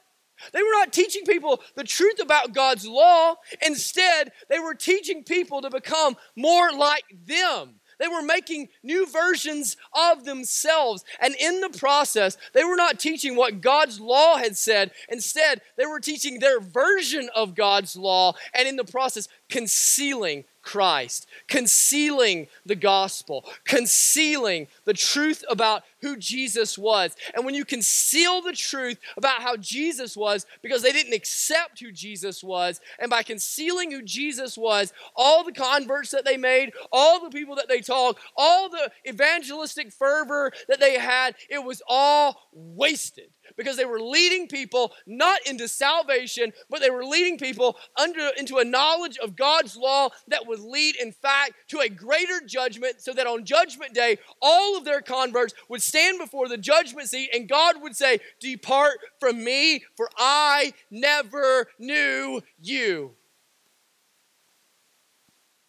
[0.52, 3.34] They were not teaching people the truth about God's law.
[3.60, 7.80] Instead, they were teaching people to become more like them.
[7.98, 11.04] They were making new versions of themselves.
[11.20, 14.92] And in the process, they were not teaching what God's law had said.
[15.08, 21.26] Instead, they were teaching their version of God's law, and in the process, concealing Christ,
[21.48, 27.16] concealing the gospel, concealing the truth about who Jesus was.
[27.34, 31.90] And when you conceal the truth about how Jesus was because they didn't accept who
[31.90, 37.18] Jesus was, and by concealing who Jesus was, all the converts that they made, all
[37.18, 42.48] the people that they talked, all the evangelistic fervor that they had, it was all
[42.52, 48.30] wasted because they were leading people not into salvation, but they were leading people under,
[48.36, 53.00] into a knowledge of God's law that would lead, in fact, to a greater judgment,
[53.00, 57.30] so that on Judgment Day, all of their converts would stand before the judgment seat
[57.34, 63.12] and God would say, Depart from me, for I never knew you.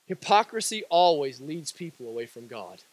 [0.06, 2.84] Hypocrisy always leads people away from God.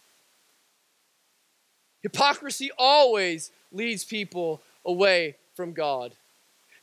[2.03, 6.14] Hypocrisy always leads people away from God.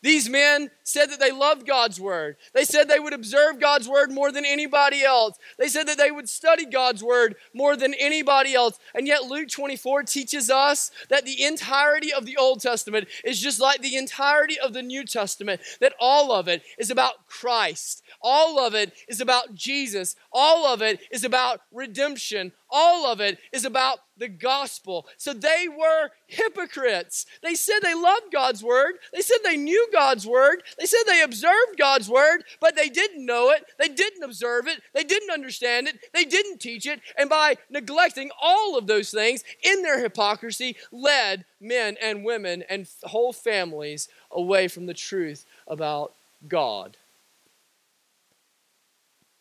[0.06, 2.36] These men said that they loved God's word.
[2.54, 5.36] They said they would observe God's word more than anybody else.
[5.58, 8.78] They said that they would study God's word more than anybody else.
[8.94, 13.60] And yet, Luke 24 teaches us that the entirety of the Old Testament is just
[13.60, 18.04] like the entirety of the New Testament, that all of it is about Christ.
[18.22, 20.16] All of it is about Jesus.
[20.32, 22.52] All of it is about redemption.
[22.78, 25.08] All of it is about the gospel.
[25.16, 27.26] So they were hypocrites.
[27.42, 28.96] They said they loved God's word.
[29.14, 30.62] They said they knew God's word.
[30.78, 33.64] They said they observed God's word, but they didn't know it.
[33.80, 34.82] They didn't observe it.
[34.94, 36.00] They didn't understand it.
[36.14, 37.00] They didn't teach it.
[37.18, 42.90] And by neglecting all of those things in their hypocrisy, led men and women and
[43.04, 46.12] whole families away from the truth about
[46.46, 46.98] God.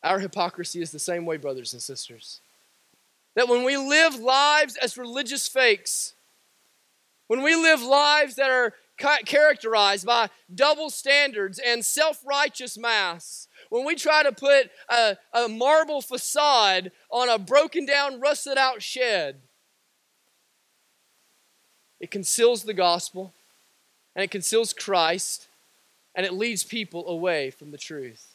[0.04, 2.40] Our hypocrisy is the same way, brothers and sisters.
[3.34, 6.14] That when we live lives as religious fakes,
[7.26, 13.84] when we live lives that are characterized by double standards and self righteous masks, when
[13.84, 19.40] we try to put a, a, marble facade on a broken down, rusted out shed,
[21.98, 23.32] it conceals the gospel
[24.14, 25.48] and it conceals Christ
[26.14, 28.33] and it leads people away from the truth.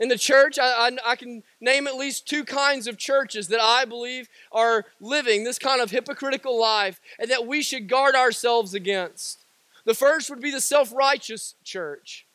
[0.00, 3.60] In the church, I, I, I, can name at least two kinds of churches that
[3.60, 8.72] I believe are living this kind of hypocritical life and that we should guard ourselves
[8.72, 9.44] against.
[9.84, 12.26] The first would be the self righteous church.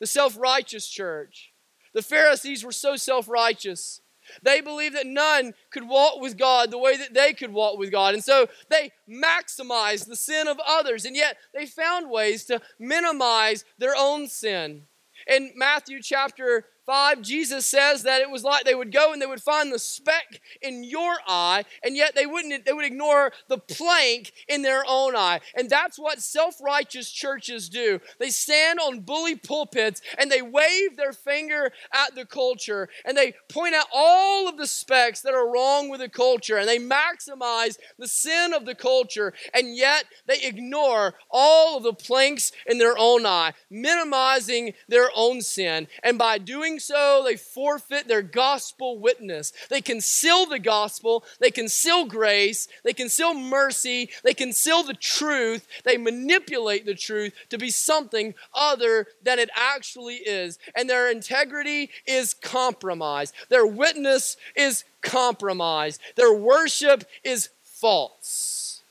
[0.00, 1.52] The self righteous church.
[1.92, 4.00] The Pharisees were so self righteous.
[4.42, 7.90] They believed that none could walk with God the way that they could walk with
[7.90, 8.14] God.
[8.14, 13.66] And so they maximized the sin of others, and yet they found ways to minimize
[13.76, 14.84] their own sin.
[15.26, 19.26] In Matthew chapter 5, Jesus says that it was like they would go and they
[19.26, 23.56] would find the speck in your eye, and yet they wouldn't they would ignore the
[23.56, 25.40] plank in their own eye.
[25.56, 27.98] And that's what self-righteous churches do.
[28.18, 33.32] They stand on bully pulpits and they wave their finger at the culture and they
[33.48, 37.78] point out all of the specks that are wrong with the culture and they maximize
[37.98, 42.98] the sin of the culture, and yet they ignore all of the planks in their
[42.98, 45.88] own eye, minimizing their own sin.
[46.02, 49.52] And by doing so, they forfeit their gospel witness.
[49.70, 55.96] They conceal the gospel, they conceal grace, they conceal mercy, they conceal the truth, they
[55.96, 60.58] manipulate the truth to be something other than it actually is.
[60.76, 68.82] And their integrity is compromised, their witness is compromised, their worship is false.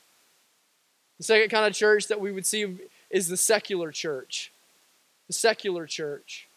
[1.18, 2.78] The second kind of church that we would see
[3.12, 4.52] is the secular church.
[5.28, 6.48] The secular church.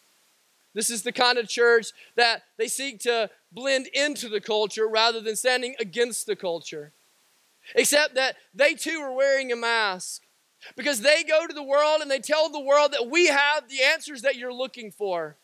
[0.75, 5.21] This is the kind of church that they seek to blend into the culture rather
[5.21, 6.91] than standing against the culture.
[7.73, 10.21] Except that they too are wearing a mask
[10.75, 13.81] because they go to the world and they tell the world that we have the
[13.81, 15.37] answers that you're looking for.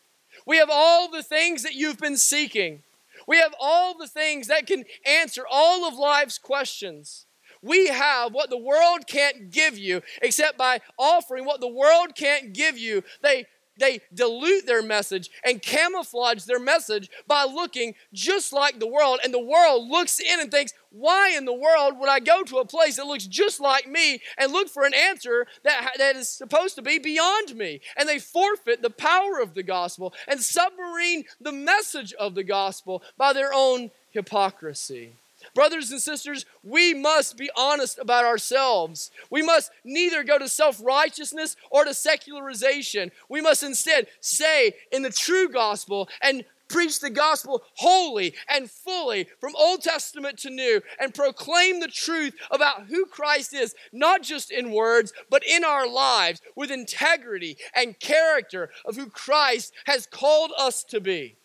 [0.46, 2.82] We have all the things that you've been seeking.
[3.26, 7.26] We have all the things that can answer all of life's questions.
[7.62, 12.52] We have what the world can't give you, except by offering what the world can't
[12.52, 13.04] give you.
[13.22, 13.46] They
[13.82, 19.20] they dilute their message and camouflage their message by looking just like the world.
[19.24, 22.58] And the world looks in and thinks, why in the world would I go to
[22.58, 26.28] a place that looks just like me and look for an answer that, that is
[26.28, 27.80] supposed to be beyond me?
[27.96, 33.02] And they forfeit the power of the gospel and submarine the message of the gospel
[33.16, 35.16] by their own hypocrisy.
[35.54, 39.10] Brothers and sisters, we must be honest about ourselves.
[39.30, 43.12] We must neither go to self righteousness or to secularization.
[43.28, 49.28] We must instead say in the true gospel and preach the gospel wholly and fully
[49.40, 54.50] from Old Testament to New and proclaim the truth about who Christ is, not just
[54.50, 60.52] in words, but in our lives with integrity and character of who Christ has called
[60.58, 61.36] us to be.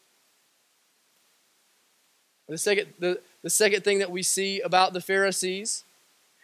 [2.48, 5.86] The second, the, the second thing that we see about the Pharisees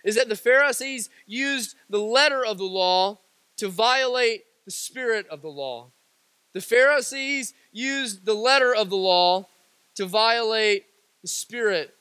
[0.06, 3.18] is that the Pharisees used the letter of the law
[3.58, 5.88] to violate the spirit of the law.
[6.54, 9.48] The Pharisees used the letter of the law
[9.96, 10.86] to violate
[11.22, 11.94] the spirit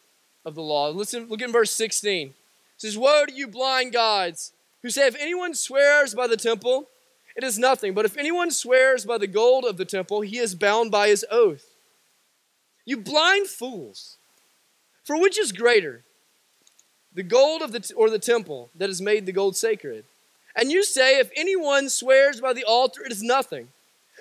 [0.44, 0.90] of the law.
[0.90, 2.28] Listen, look in verse 16.
[2.28, 2.34] It
[2.76, 6.86] says, Woe to you, blind guides, who say, If anyone swears by the temple,
[7.34, 7.92] it is nothing.
[7.92, 11.26] But if anyone swears by the gold of the temple, he is bound by his
[11.28, 11.64] oath.
[12.84, 14.18] You blind fools.
[15.04, 16.04] For which is greater,
[17.14, 20.04] the gold of the or the temple that has made the gold sacred?
[20.54, 23.68] And you say, if anyone swears by the altar, it is nothing.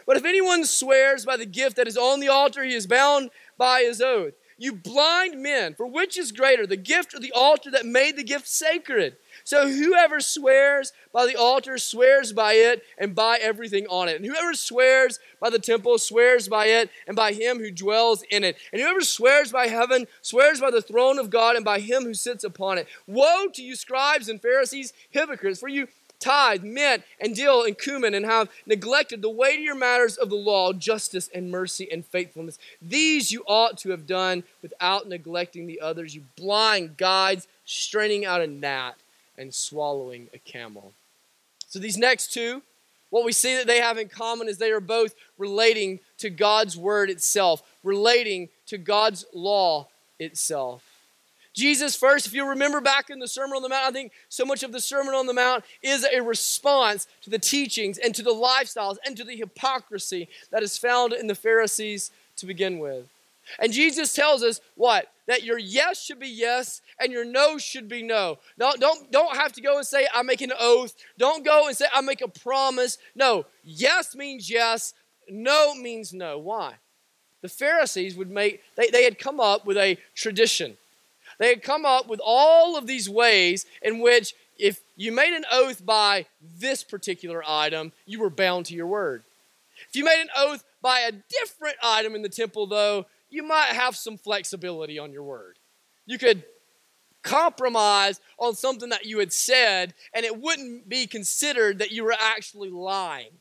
[0.06, 3.30] But if anyone swears by the gift that is on the altar, he is bound
[3.58, 4.34] by his oath.
[4.58, 8.24] You blind men, for which is greater, the gift or the altar that made the
[8.24, 9.16] gift sacred?
[9.44, 14.18] So whoever swears by the altar swears by it and by everything on it.
[14.18, 18.44] And whoever swears by the temple swears by it and by him who dwells in
[18.44, 18.58] it.
[18.72, 22.14] And whoever swears by heaven swears by the throne of God and by him who
[22.14, 22.88] sits upon it.
[23.08, 25.88] Woe to you, scribes and Pharisees, hypocrites, for you
[26.22, 30.72] tithe, mint, and dill, and cumin, and have neglected the weightier matters of the law,
[30.72, 32.58] justice, and mercy, and faithfulness.
[32.82, 36.16] These you ought to have done without neglecting the others.
[36.16, 38.96] You blind guides, straining out a gnat
[39.42, 40.94] and swallowing a camel.
[41.68, 42.62] So these next two,
[43.10, 46.78] what we see that they have in common is they are both relating to God's
[46.78, 49.88] word itself, relating to God's law
[50.20, 50.84] itself.
[51.54, 54.46] Jesus, first, if you remember back in the Sermon on the Mount, I think so
[54.46, 58.24] much of the Sermon on the Mount is a response to the teachings and to
[58.24, 63.06] the lifestyles and to the hypocrisy that is found in the Pharisees to begin with.
[63.60, 65.08] And Jesus tells us what?
[65.28, 68.40] That your yes should be yes and your no should be no.
[68.58, 70.94] No, don't, don't have to go and say, I make an oath.
[71.18, 72.98] Don't go and say, I make a promise.
[73.16, 74.94] No, yes means yes,
[75.30, 76.38] no means no.
[76.38, 76.76] Why?
[77.42, 80.78] The Pharisees would make, they, they had come up with a tradition.
[81.40, 85.46] They had come up with all of these ways in which if you made an
[85.52, 86.28] oath by
[86.60, 89.24] this particular item, you were bound to your word.
[89.90, 93.70] If you made an oath by a different item in the temple, though, you might
[93.70, 95.58] have some flexibility on your word.
[96.06, 96.44] You could
[97.24, 102.16] compromise on something that you had said, and it wouldn't be considered that you were
[102.20, 103.32] actually lying.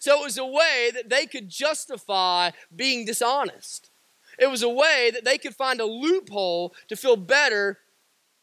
[0.00, 3.90] So it was a way that they could justify being dishonest.
[4.38, 7.78] It was a way that they could find a loophole to feel better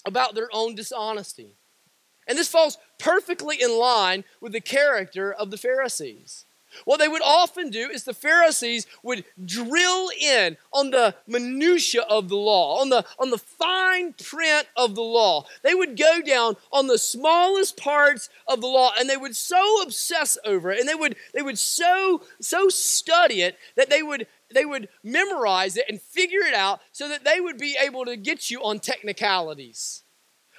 [0.05, 1.55] about their own dishonesty.
[2.27, 6.44] And this falls perfectly in line with the character of the Pharisees.
[6.83, 12.29] What they would often do is the Pharisees would drill in on the minutia of
[12.29, 15.45] the law, on the, on the fine print of the law.
[15.63, 19.81] They would go down on the smallest parts of the law and they would so
[19.81, 24.27] obsess over it and they would, they would so, so study it that they would
[24.53, 28.15] they would memorize it and figure it out so that they would be able to
[28.15, 30.03] get you on technicalities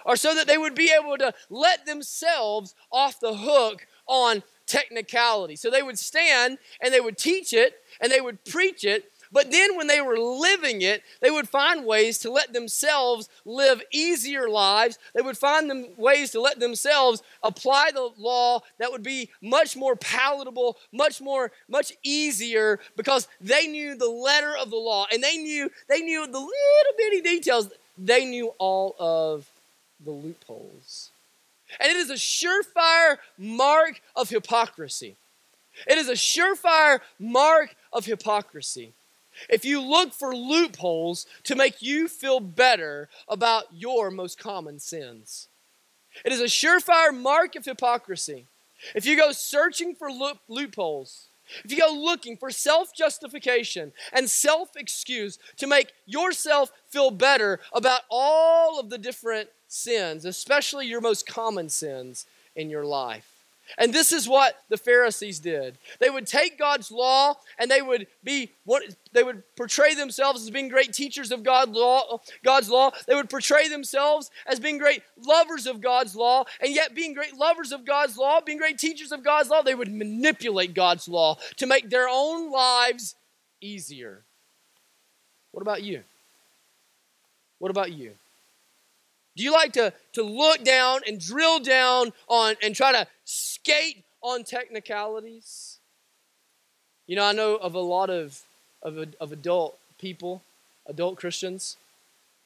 [0.04, 5.56] or so that they would be able to let themselves off the hook on technicality.
[5.56, 9.10] So they would stand and they would teach it and they would preach it.
[9.32, 13.82] But then when they were living it, they would find ways to let themselves live
[13.90, 14.98] easier lives.
[15.14, 19.76] They would find them ways to let themselves apply the law that would be much
[19.76, 25.22] more palatable, much more, much easier because they knew the letter of the law and
[25.22, 27.70] they knew they knew the little bitty details.
[27.98, 29.50] They knew all of
[30.04, 31.10] the loopholes.
[31.80, 35.16] And it is a surefire mark of hypocrisy.
[35.86, 38.92] It is a surefire mark of hypocrisy.
[39.50, 45.48] If you look for loopholes to make you feel better about your most common sins,
[46.24, 48.46] it is a surefire mark of hypocrisy.
[48.94, 51.26] If you go searching for loop- loopholes,
[51.64, 57.60] if you go looking for self justification and self excuse to make yourself feel better
[57.72, 63.36] about all of the different sins, especially your most common sins in your life.
[63.78, 65.76] And this is what the Pharisees did.
[65.98, 70.50] They would take God's law and they would be what they would portray themselves as
[70.50, 72.92] being great teachers of God's law, God's law.
[73.06, 77.36] They would portray themselves as being great lovers of God's law, and yet being great
[77.36, 81.36] lovers of God's law, being great teachers of God's law, they would manipulate God's law
[81.56, 83.16] to make their own lives
[83.60, 84.22] easier.
[85.50, 86.02] What about you?
[87.58, 88.12] What about you?
[89.36, 94.02] Do you like to, to look down and drill down on and try to skate
[94.22, 95.78] on technicalities?
[97.06, 98.42] You know, I know of a lot of,
[98.82, 100.42] of, of adult people,
[100.86, 101.76] adult Christians,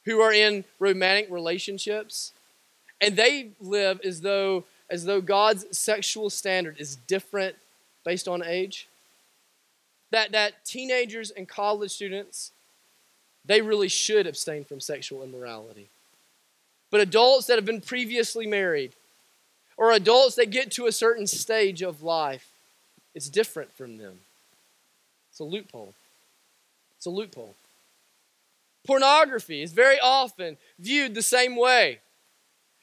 [0.04, 2.32] who are in romantic relationships,
[3.00, 7.54] and they live as though as though God's sexual standard is different
[8.04, 8.88] based on age.
[10.10, 12.50] That that teenagers and college students,
[13.44, 15.88] they really should abstain from sexual immorality.
[16.90, 18.92] But adults that have been previously married,
[19.76, 22.48] or adults that get to a certain stage of life,
[23.14, 24.18] it's different from them.
[25.30, 25.94] It's a loophole.
[26.96, 27.54] It's a loophole.
[28.86, 32.00] Pornography is very often viewed the same way.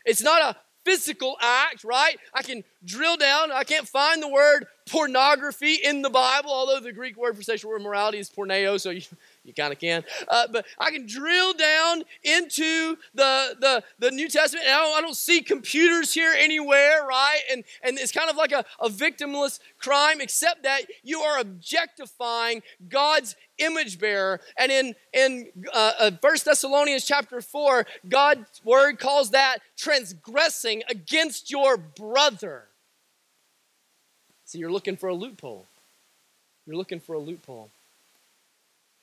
[0.05, 0.55] It's not a
[0.86, 2.18] physical act, right?
[2.34, 3.51] I can drill down.
[3.51, 7.76] I can't find the word pornography in the Bible, although the Greek word for sexual
[7.76, 9.01] immorality is porneia, so you,
[9.48, 10.04] you kind of can.
[10.28, 14.98] Uh, but I can drill down into the, the, the New Testament, and I don't,
[14.98, 17.39] I don't, see computers here anywhere, right?
[17.52, 22.62] And, and it's kind of like a, a victimless crime, except that you are objectifying
[22.89, 24.41] God's image bearer.
[24.60, 31.50] And in, in uh, uh, 1 Thessalonians chapter 4, God's word calls that transgressing against
[31.50, 32.66] your brother.
[34.45, 35.66] So you're looking for a loophole.
[36.66, 37.70] You're looking for a loophole.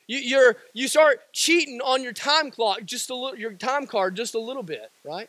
[0.06, 4.16] You, you're, you start cheating on your time clock, just a little, your time card,
[4.16, 5.28] just a little bit, right?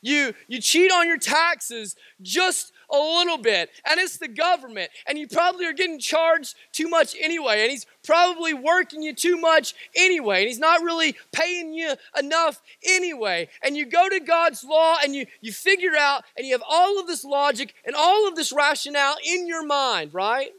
[0.00, 5.18] You, you cheat on your taxes just a little bit, and it's the government, and
[5.18, 9.74] you probably are getting charged too much anyway, and he's probably working you too much
[9.94, 13.48] anyway, and he's not really paying you enough anyway.
[13.62, 16.98] And you go to God's law and you, you figure out, and you have all
[16.98, 20.52] of this logic and all of this rationale in your mind, right?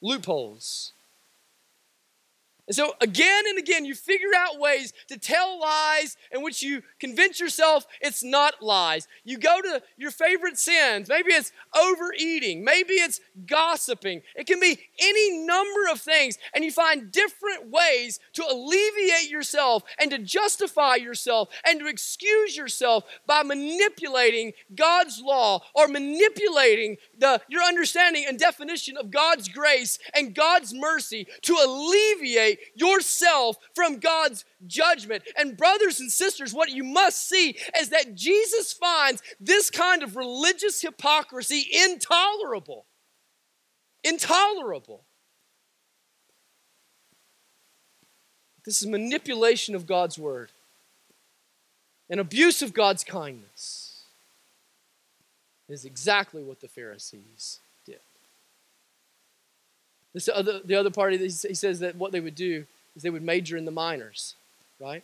[0.00, 0.92] Loopholes.
[2.66, 6.82] And so, again and again, you figure out ways to tell lies in which you
[6.98, 9.06] convince yourself it's not lies.
[9.24, 11.08] You go to your favorite sins.
[11.08, 12.64] Maybe it's overeating.
[12.64, 14.22] Maybe it's gossiping.
[14.34, 16.38] It can be any number of things.
[16.54, 22.56] And you find different ways to alleviate yourself and to justify yourself and to excuse
[22.56, 29.98] yourself by manipulating God's law or manipulating the, your understanding and definition of God's grace
[30.14, 35.22] and God's mercy to alleviate yourself from God's judgment.
[35.36, 40.16] And, brothers and sisters, what you must see is that Jesus finds this kind of
[40.16, 42.86] religious hypocrisy intolerable.
[44.04, 45.04] Intolerable.
[48.64, 50.50] This is manipulation of God's word.
[52.08, 54.04] an abuse of God's kindness
[55.68, 57.60] is exactly what the Pharisees.
[60.16, 62.64] This other, the other party, he says that what they would do
[62.96, 64.34] is they would major in the minors,
[64.80, 65.02] right?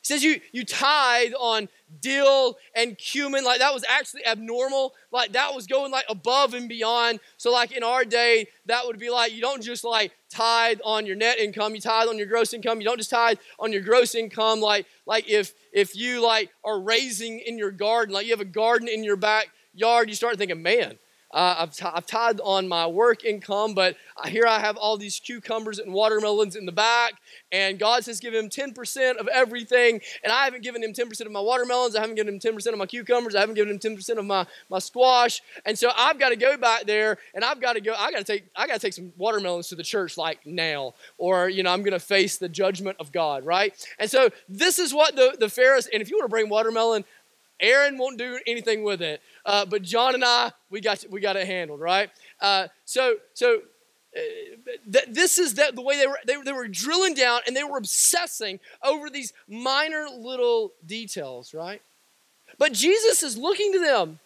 [0.02, 1.68] says you, you tithe on
[2.00, 4.94] dill and cumin, like that was actually abnormal.
[5.12, 7.20] Like that was going like above and beyond.
[7.36, 11.04] So, like in our day, that would be like you don't just like tithe on
[11.04, 12.80] your net income, you tithe on your gross income.
[12.80, 14.62] You don't just tithe on your gross income.
[14.62, 18.46] Like, like if if you like are raising in your garden, like you have a
[18.46, 20.96] garden in your backyard, you start thinking, man,
[21.36, 23.94] uh, I've, t- I've tithed on my work income, but
[24.26, 27.12] here I have all these cucumbers and watermelons in the back,
[27.52, 31.30] and God says give him 10% of everything, and I haven't given him 10% of
[31.30, 34.16] my watermelons, I haven't given him 10% of my cucumbers, I haven't given him 10%
[34.16, 37.74] of my, my squash, and so I've got to go back there, and I've got
[37.74, 40.16] to go, I got to take, I got to take some watermelons to the church
[40.16, 43.74] like now, or, you know, I'm going to face the judgment of God, right?
[43.98, 47.04] And so this is what the, the Pharisees, and if you want to bring watermelon,
[47.60, 49.20] Aaron won't do anything with it.
[49.44, 52.10] Uh, but John and I, we got we got it handled, right?
[52.40, 53.60] Uh, so so
[54.16, 54.20] uh,
[54.90, 57.64] th- this is the, the way they were, they, they were drilling down and they
[57.64, 61.82] were obsessing over these minor little details, right?
[62.58, 64.18] But Jesus is looking to them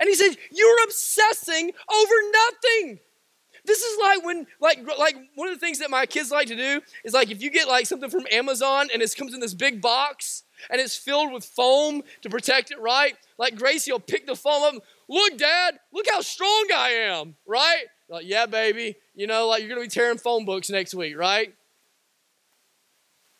[0.00, 2.98] and he says, You're obsessing over nothing.
[3.64, 6.56] This is like when, like, like one of the things that my kids like to
[6.56, 9.54] do is like if you get like something from Amazon and it comes in this
[9.54, 13.14] big box and it's filled with foam to protect it, right?
[13.38, 14.82] Like Gracie will pick the foam up.
[15.08, 17.84] Look, Dad, look how strong I am, right?
[18.08, 18.96] Like, yeah, baby.
[19.14, 21.54] You know, like you're gonna be tearing phone books next week, right?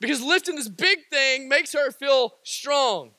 [0.00, 3.12] Because lifting this big thing makes her feel strong.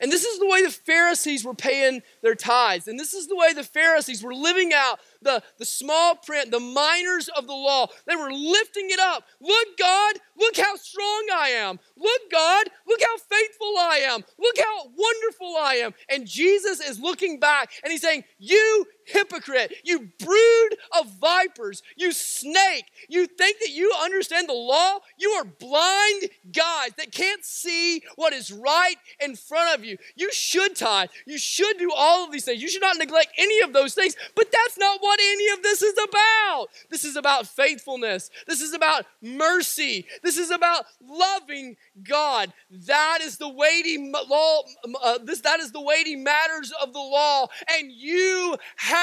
[0.00, 2.88] And this is the way the Pharisees were paying their tithes.
[2.88, 6.60] And this is the way the Pharisees were living out the, the small print, the
[6.60, 7.88] minors of the law.
[8.06, 9.24] They were lifting it up.
[9.40, 11.78] Look, God, look how strong I am.
[11.96, 14.24] Look, God, look how faithful I am.
[14.38, 15.94] Look how wonderful I am.
[16.08, 22.12] And Jesus is looking back and he's saying, You hypocrite, you brood of vipers, you
[22.12, 24.98] snake, you think that you understand the law?
[25.18, 29.96] You are blind guys that can't see what is right in front of you.
[30.16, 31.10] You should tithe.
[31.26, 32.62] You should do all of these things.
[32.62, 35.82] You should not neglect any of those things, but that's not what any of this
[35.82, 36.66] is about.
[36.90, 38.30] This is about faithfulness.
[38.46, 40.06] This is about mercy.
[40.22, 42.52] This is about loving God.
[42.70, 44.62] That is the weighty law.
[45.02, 47.46] Uh, this that is the weighty matters of the law,
[47.78, 48.95] and you have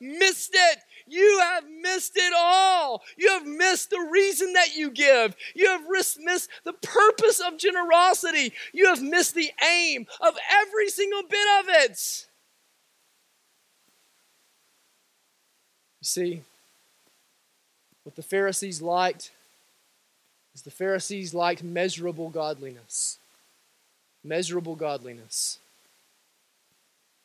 [0.00, 0.78] missed it.
[1.06, 3.02] You have missed it all.
[3.16, 5.34] You have missed the reason that you give.
[5.54, 8.52] You have missed the purpose of generosity.
[8.72, 12.26] You have missed the aim of every single bit of it.
[16.00, 16.42] You see,
[18.04, 19.32] what the Pharisees liked
[20.54, 23.18] is the Pharisees liked measurable godliness.
[24.22, 25.58] Measurable godliness.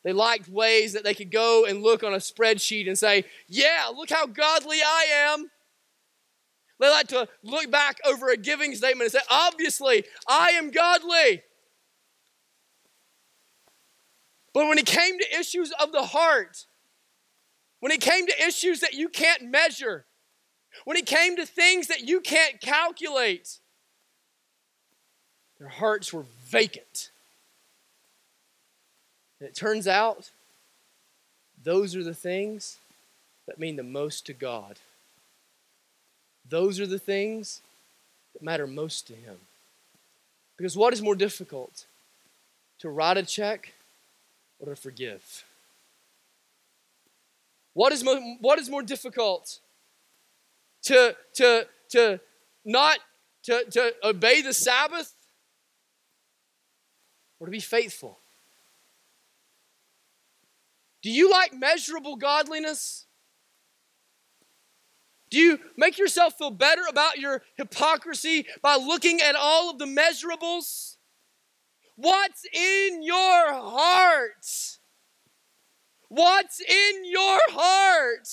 [0.04, 3.90] They liked ways that they could go and look on a spreadsheet and say, Yeah,
[3.96, 5.50] look how godly I am.
[6.80, 11.44] They like to look back over a giving statement and say, Obviously, I am godly.
[14.54, 16.66] But when it came to issues of the heart,
[17.80, 20.06] when it came to issues that you can't measure,
[20.86, 23.60] when it came to things that you can't calculate,
[25.60, 27.13] their hearts were vacant.
[29.44, 30.30] And it turns out
[31.66, 32.78] those are the things
[33.46, 34.80] that mean the most to God.
[36.48, 37.60] Those are the things
[38.32, 39.36] that matter most to Him.
[40.56, 41.88] Because what is more difficult?
[42.80, 43.74] To write a check
[44.62, 45.44] or to forgive?
[47.74, 49.60] What is, mo- what is more difficult?
[50.84, 52.22] To, to, to
[52.64, 52.98] not
[53.44, 55.12] to, to obey the Sabbath
[57.42, 58.20] or to be faithful?
[61.04, 63.06] Do you like measurable godliness?
[65.30, 69.86] Do you make yourself feel better about your hypocrisy by looking at all of the
[69.86, 70.96] measurables?
[71.96, 74.78] What's in your heart?
[76.08, 78.28] What's in your heart?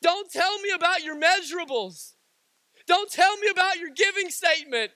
[0.00, 2.12] Don't tell me about your measurables.
[2.86, 4.90] Don't tell me about your giving statement.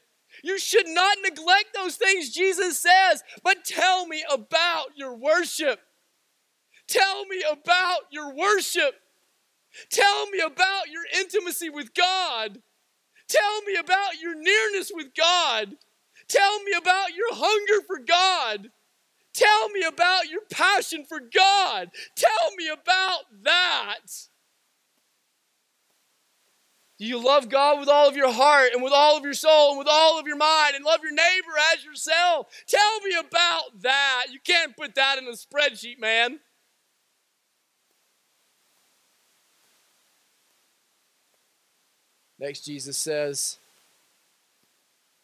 [0.44, 5.80] You should not neglect those things Jesus says, but tell me about your worship.
[6.88, 8.94] Tell me about your worship.
[9.90, 12.60] Tell me about your intimacy with God.
[13.28, 15.76] Tell me about your nearness with God.
[16.28, 18.70] Tell me about your hunger for God.
[19.34, 21.90] Tell me about your passion for God.
[22.14, 23.98] Tell me about that.
[26.98, 29.70] Do you love God with all of your heart and with all of your soul
[29.70, 32.46] and with all of your mind and love your neighbor as yourself?
[32.66, 34.26] Tell me about that.
[34.30, 36.40] You can't put that in a spreadsheet, man.
[42.38, 43.58] Next, Jesus says,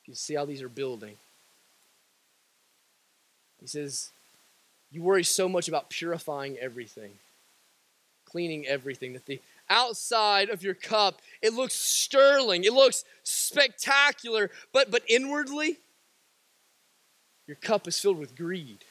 [0.06, 1.16] You see how these are building.
[3.60, 4.10] He says,
[4.90, 7.12] You worry so much about purifying everything,
[8.26, 14.90] cleaning everything, that the outside of your cup, it looks sterling, it looks spectacular, but,
[14.90, 15.78] but inwardly,
[17.46, 18.84] your cup is filled with greed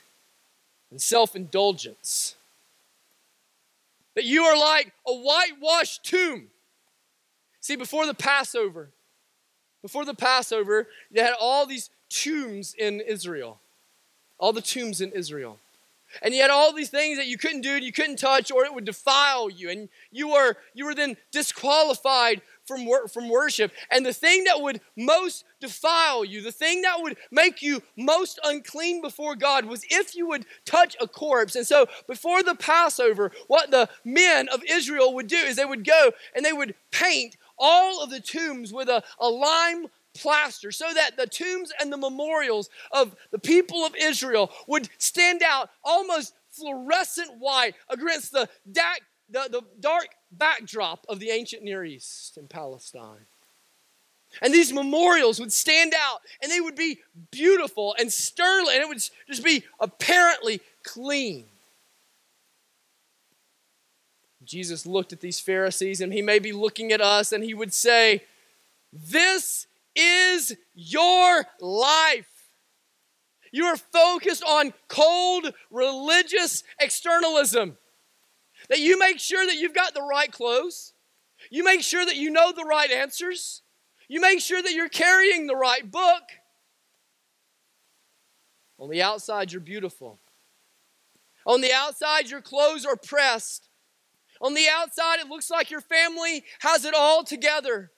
[0.92, 2.36] and self indulgence.
[4.14, 6.51] That you are like a whitewashed tomb.
[7.62, 8.90] See, before the Passover,
[9.82, 13.60] before the Passover, they had all these tombs in Israel.
[14.40, 15.60] All the tombs in Israel.
[16.22, 18.74] And you had all these things that you couldn't do, you couldn't touch, or it
[18.74, 19.70] would defile you.
[19.70, 23.72] And you were, you were then disqualified from, wor- from worship.
[23.90, 28.40] And the thing that would most defile you, the thing that would make you most
[28.44, 31.56] unclean before God was if you would touch a corpse.
[31.56, 35.86] And so before the Passover, what the men of Israel would do is they would
[35.86, 40.94] go and they would paint all of the tombs with a, a lime plaster so
[40.94, 46.34] that the tombs and the memorials of the people of Israel would stand out almost
[46.50, 53.26] fluorescent white against the, the, the dark backdrop of the ancient Near East in Palestine.
[54.42, 57.00] And these memorials would stand out and they would be
[57.32, 61.46] beautiful and sterling, and it would just be apparently clean.
[64.44, 67.74] Jesus looked at these Pharisees and he may be looking at us and he would
[67.74, 68.24] say,
[68.92, 72.28] This is your life.
[73.52, 77.78] You are focused on cold religious externalism.
[78.70, 80.94] That you make sure that you've got the right clothes.
[81.50, 83.62] You make sure that you know the right answers.
[84.08, 86.24] You make sure that you're carrying the right book.
[88.80, 90.20] On the outside, you're beautiful.
[91.46, 93.70] On the outside, your clothes are pressed.
[94.42, 97.92] On the outside, it looks like your family has it all together.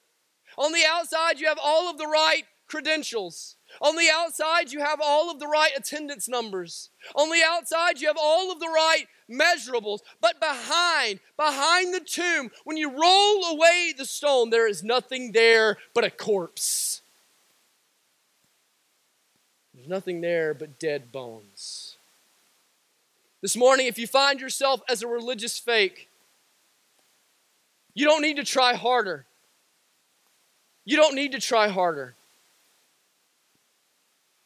[0.58, 3.56] On the outside, you have all of the right credentials.
[3.82, 6.90] On the outside, you have all of the right attendance numbers.
[7.16, 10.00] On the outside, you have all of the right measurables.
[10.22, 15.78] But behind, behind the tomb, when you roll away the stone, there is nothing there
[15.94, 17.02] but a corpse.
[19.74, 21.98] There's nothing there but dead bones.
[23.42, 26.10] This morning, if you find yourself as a religious fake,
[27.96, 29.26] you don't need to try harder.
[30.86, 32.14] You don't need to try harder.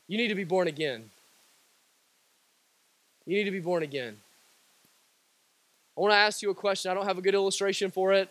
[0.07, 1.09] You need to be born again.
[3.25, 4.17] You need to be born again.
[5.97, 6.91] I want to ask you a question.
[6.91, 8.29] I don't have a good illustration for it,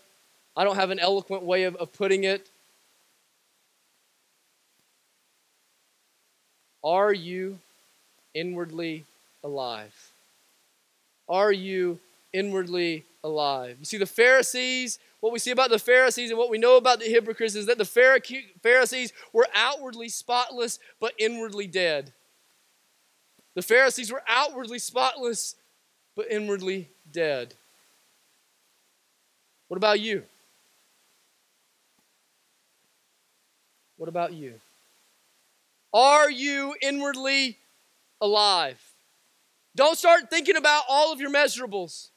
[0.56, 2.48] I don't have an eloquent way of, of putting it.
[6.82, 7.58] Are you
[8.32, 9.04] inwardly
[9.42, 10.12] alive?
[11.28, 11.98] Are you
[12.32, 13.76] inwardly alive?
[13.80, 17.00] You see, the Pharisees what we see about the Pharisees and what we know about
[17.00, 17.84] the hypocrites is that the
[18.62, 22.12] Pharisees were outwardly spotless but inwardly dead.
[23.56, 25.56] The Pharisees were outwardly spotless
[26.14, 27.54] but inwardly dead.
[29.66, 30.22] What about you?
[33.96, 34.60] What about you?
[35.92, 37.58] Are you inwardly
[38.20, 38.80] alive?
[39.74, 42.10] Don't start thinking about all of your measurables.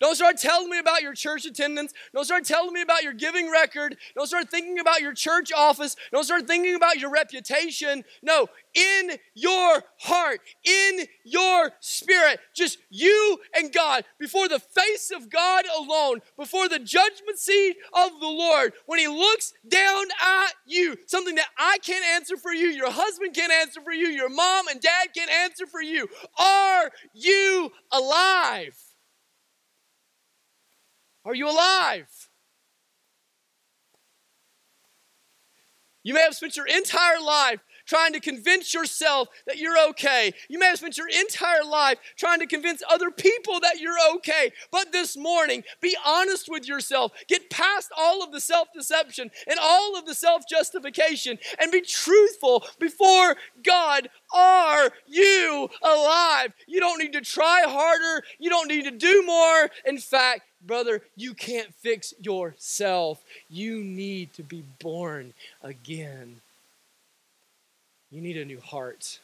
[0.00, 1.92] Don't start telling me about your church attendance.
[2.12, 3.96] Don't start telling me about your giving record.
[4.16, 5.96] Don't start thinking about your church office.
[6.12, 8.04] Don't start thinking about your reputation.
[8.22, 15.30] No, in your heart, in your spirit, just you and God, before the face of
[15.30, 20.96] God alone, before the judgment seat of the Lord, when He looks down at you,
[21.06, 24.68] something that I can't answer for you, your husband can't answer for you, your mom
[24.68, 26.08] and dad can't answer for you.
[26.38, 28.83] Are you alive?
[31.24, 32.28] Are you alive?
[36.02, 40.32] You may have spent your entire life trying to convince yourself that you're okay.
[40.48, 44.52] You may have spent your entire life trying to convince other people that you're okay.
[44.70, 47.12] But this morning, be honest with yourself.
[47.28, 51.80] Get past all of the self deception and all of the self justification and be
[51.80, 54.08] truthful before God.
[54.34, 56.52] Are you alive?
[56.66, 58.24] You don't need to try harder.
[58.38, 59.70] You don't need to do more.
[59.84, 63.22] In fact, brother, you can't fix yourself.
[63.48, 66.40] You need to be born again.
[68.14, 69.18] You need a new heart.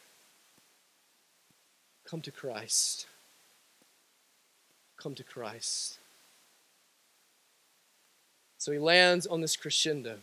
[2.04, 3.06] Come to Christ.
[4.96, 6.00] Come to Christ.
[8.58, 10.16] So he lands on this crescendo.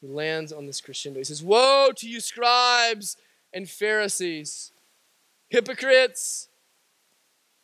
[0.00, 1.20] He lands on this crescendo.
[1.20, 3.18] He says, Woe to you, scribes
[3.52, 4.72] and Pharisees,
[5.50, 6.48] hypocrites!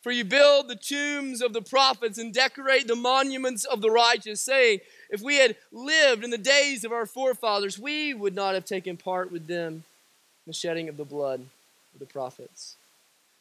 [0.09, 4.41] For you build the tombs of the prophets and decorate the monuments of the righteous,
[4.41, 4.79] saying,
[5.11, 8.97] If we had lived in the days of our forefathers, we would not have taken
[8.97, 9.83] part with them in
[10.47, 11.41] the shedding of the blood
[11.93, 12.75] of the prophets.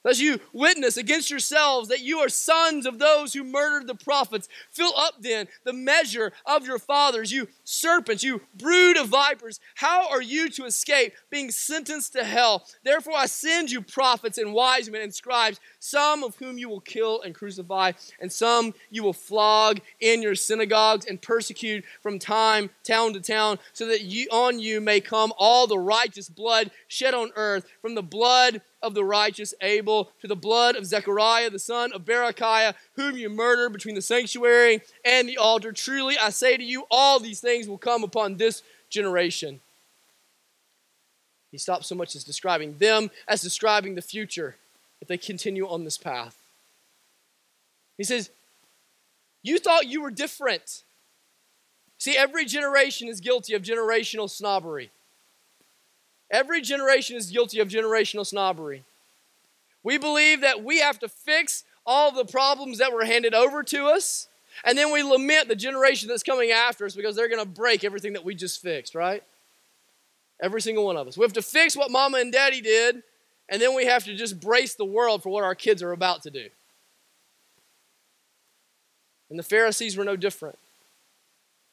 [0.08, 4.48] Thus you witness against yourselves that you are sons of those who murdered the prophets.
[4.70, 9.60] Fill up then the measure of your fathers, you serpents, you brood of vipers.
[9.74, 12.64] How are you to escape being sentenced to hell?
[12.84, 16.80] Therefore I send you prophets and wise men and scribes, some of whom you will
[16.80, 22.70] kill and crucify, and some you will flog in your synagogues and persecute from time
[22.82, 27.12] town to town, so that you, on you may come all the righteous blood shed
[27.12, 31.58] on earth, from the blood of the righteous Abel to the blood of Zechariah, the
[31.58, 35.72] son of Berechiah, whom you murdered between the sanctuary and the altar.
[35.72, 39.60] Truly, I say to you, all these things will come upon this generation.
[41.50, 44.56] He stops so much as describing them as describing the future
[45.00, 46.36] if they continue on this path.
[47.96, 48.30] He says,
[49.42, 50.82] You thought you were different.
[51.96, 54.90] See, every generation is guilty of generational snobbery.
[56.30, 58.84] Every generation is guilty of generational snobbery.
[59.82, 63.86] We believe that we have to fix all the problems that were handed over to
[63.86, 64.28] us,
[64.64, 67.84] and then we lament the generation that's coming after us because they're going to break
[67.84, 69.22] everything that we just fixed, right?
[70.40, 71.16] Every single one of us.
[71.16, 73.02] We have to fix what mama and daddy did,
[73.48, 76.22] and then we have to just brace the world for what our kids are about
[76.24, 76.48] to do.
[79.30, 80.58] And the Pharisees were no different.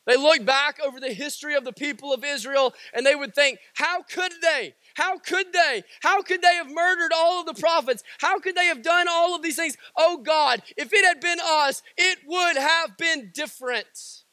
[0.06, 3.60] They look back over the history of the people of Israel and they would think,
[3.74, 4.76] how could they?
[4.96, 5.84] How could they?
[6.02, 8.04] How could they have murdered all of the prophets?
[8.20, 9.78] How could they have done all of these things?
[9.98, 14.25] Oh God, if it had been us, it would have been different.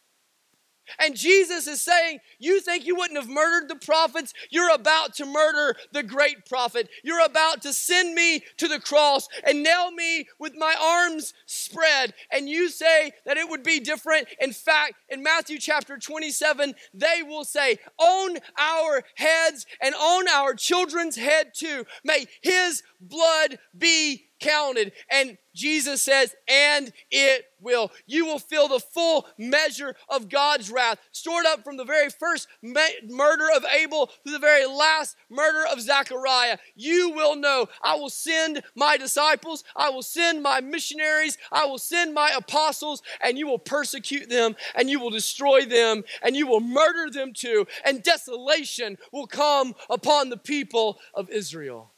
[0.98, 4.32] And Jesus is saying, You think you wouldn't have murdered the prophets?
[4.50, 6.88] You're about to murder the great prophet.
[7.02, 12.14] You're about to send me to the cross and nail me with my arms spread.
[12.30, 14.28] And you say that it would be different.
[14.40, 20.54] In fact, in Matthew chapter 27, they will say, On our heads and on our
[20.54, 21.84] children's head too.
[22.04, 24.92] May his blood be counted.
[25.10, 27.92] And Jesus says, and it will.
[28.06, 32.48] You will feel the full measure of God's wrath, stored up from the very first
[32.62, 36.58] murder of Abel to the very last murder of Zechariah.
[36.74, 37.68] You will know.
[37.82, 43.02] I will send my disciples, I will send my missionaries, I will send my apostles,
[43.20, 47.32] and you will persecute them, and you will destroy them, and you will murder them
[47.34, 51.92] too, and desolation will come upon the people of Israel.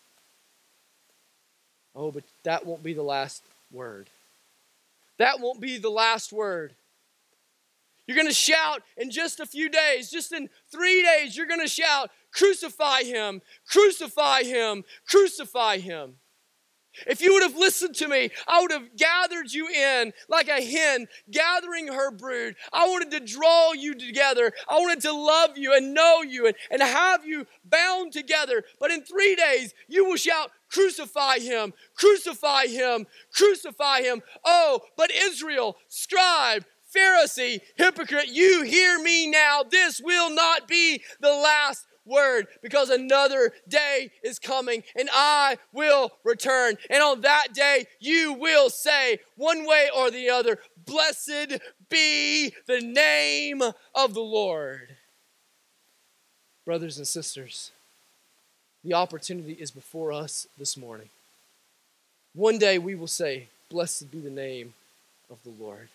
[1.95, 4.11] Oh, but that won't be the last word.
[5.18, 6.74] That won't be the last word.
[8.07, 11.61] You're going to shout in just a few days, just in three days, you're going
[11.61, 16.16] to shout, Crucify him, crucify him, crucify him.
[17.07, 20.64] If you would have listened to me, I would have gathered you in like a
[20.64, 22.57] hen gathering her brood.
[22.72, 24.53] I wanted to draw you together.
[24.68, 28.64] I wanted to love you and know you and, and have you bound together.
[28.78, 34.22] But in three days, you will shout, Crucify him, crucify him, crucify him.
[34.45, 36.64] Oh, but Israel, scribe,
[36.95, 39.62] Pharisee, hypocrite, you hear me now.
[39.68, 46.12] This will not be the last word because another day is coming and I will
[46.24, 46.76] return.
[46.90, 52.80] And on that day, you will say, one way or the other, Blessed be the
[52.80, 53.62] name
[53.94, 54.96] of the Lord.
[56.64, 57.70] Brothers and sisters,
[58.82, 61.09] the opportunity is before us this morning.
[62.34, 64.74] One day we will say, Blessed be the name
[65.30, 65.88] of the Lord.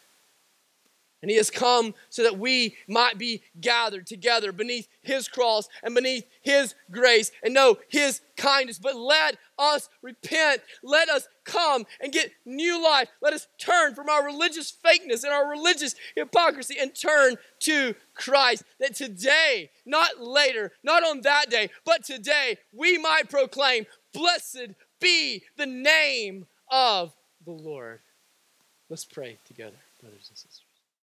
[1.21, 5.93] And he has come so that we might be gathered together beneath his cross and
[5.93, 8.79] beneath his grace and know his kindness.
[8.79, 10.61] But let us repent.
[10.81, 13.09] Let us come and get new life.
[13.21, 18.63] Let us turn from our religious fakeness and our religious hypocrisy and turn to Christ.
[18.79, 24.69] That today, not later, not on that day, but today, we might proclaim, Blessed
[25.01, 27.13] be the name of
[27.45, 27.99] the Lord.
[28.89, 30.68] Let's pray together, brothers and sisters.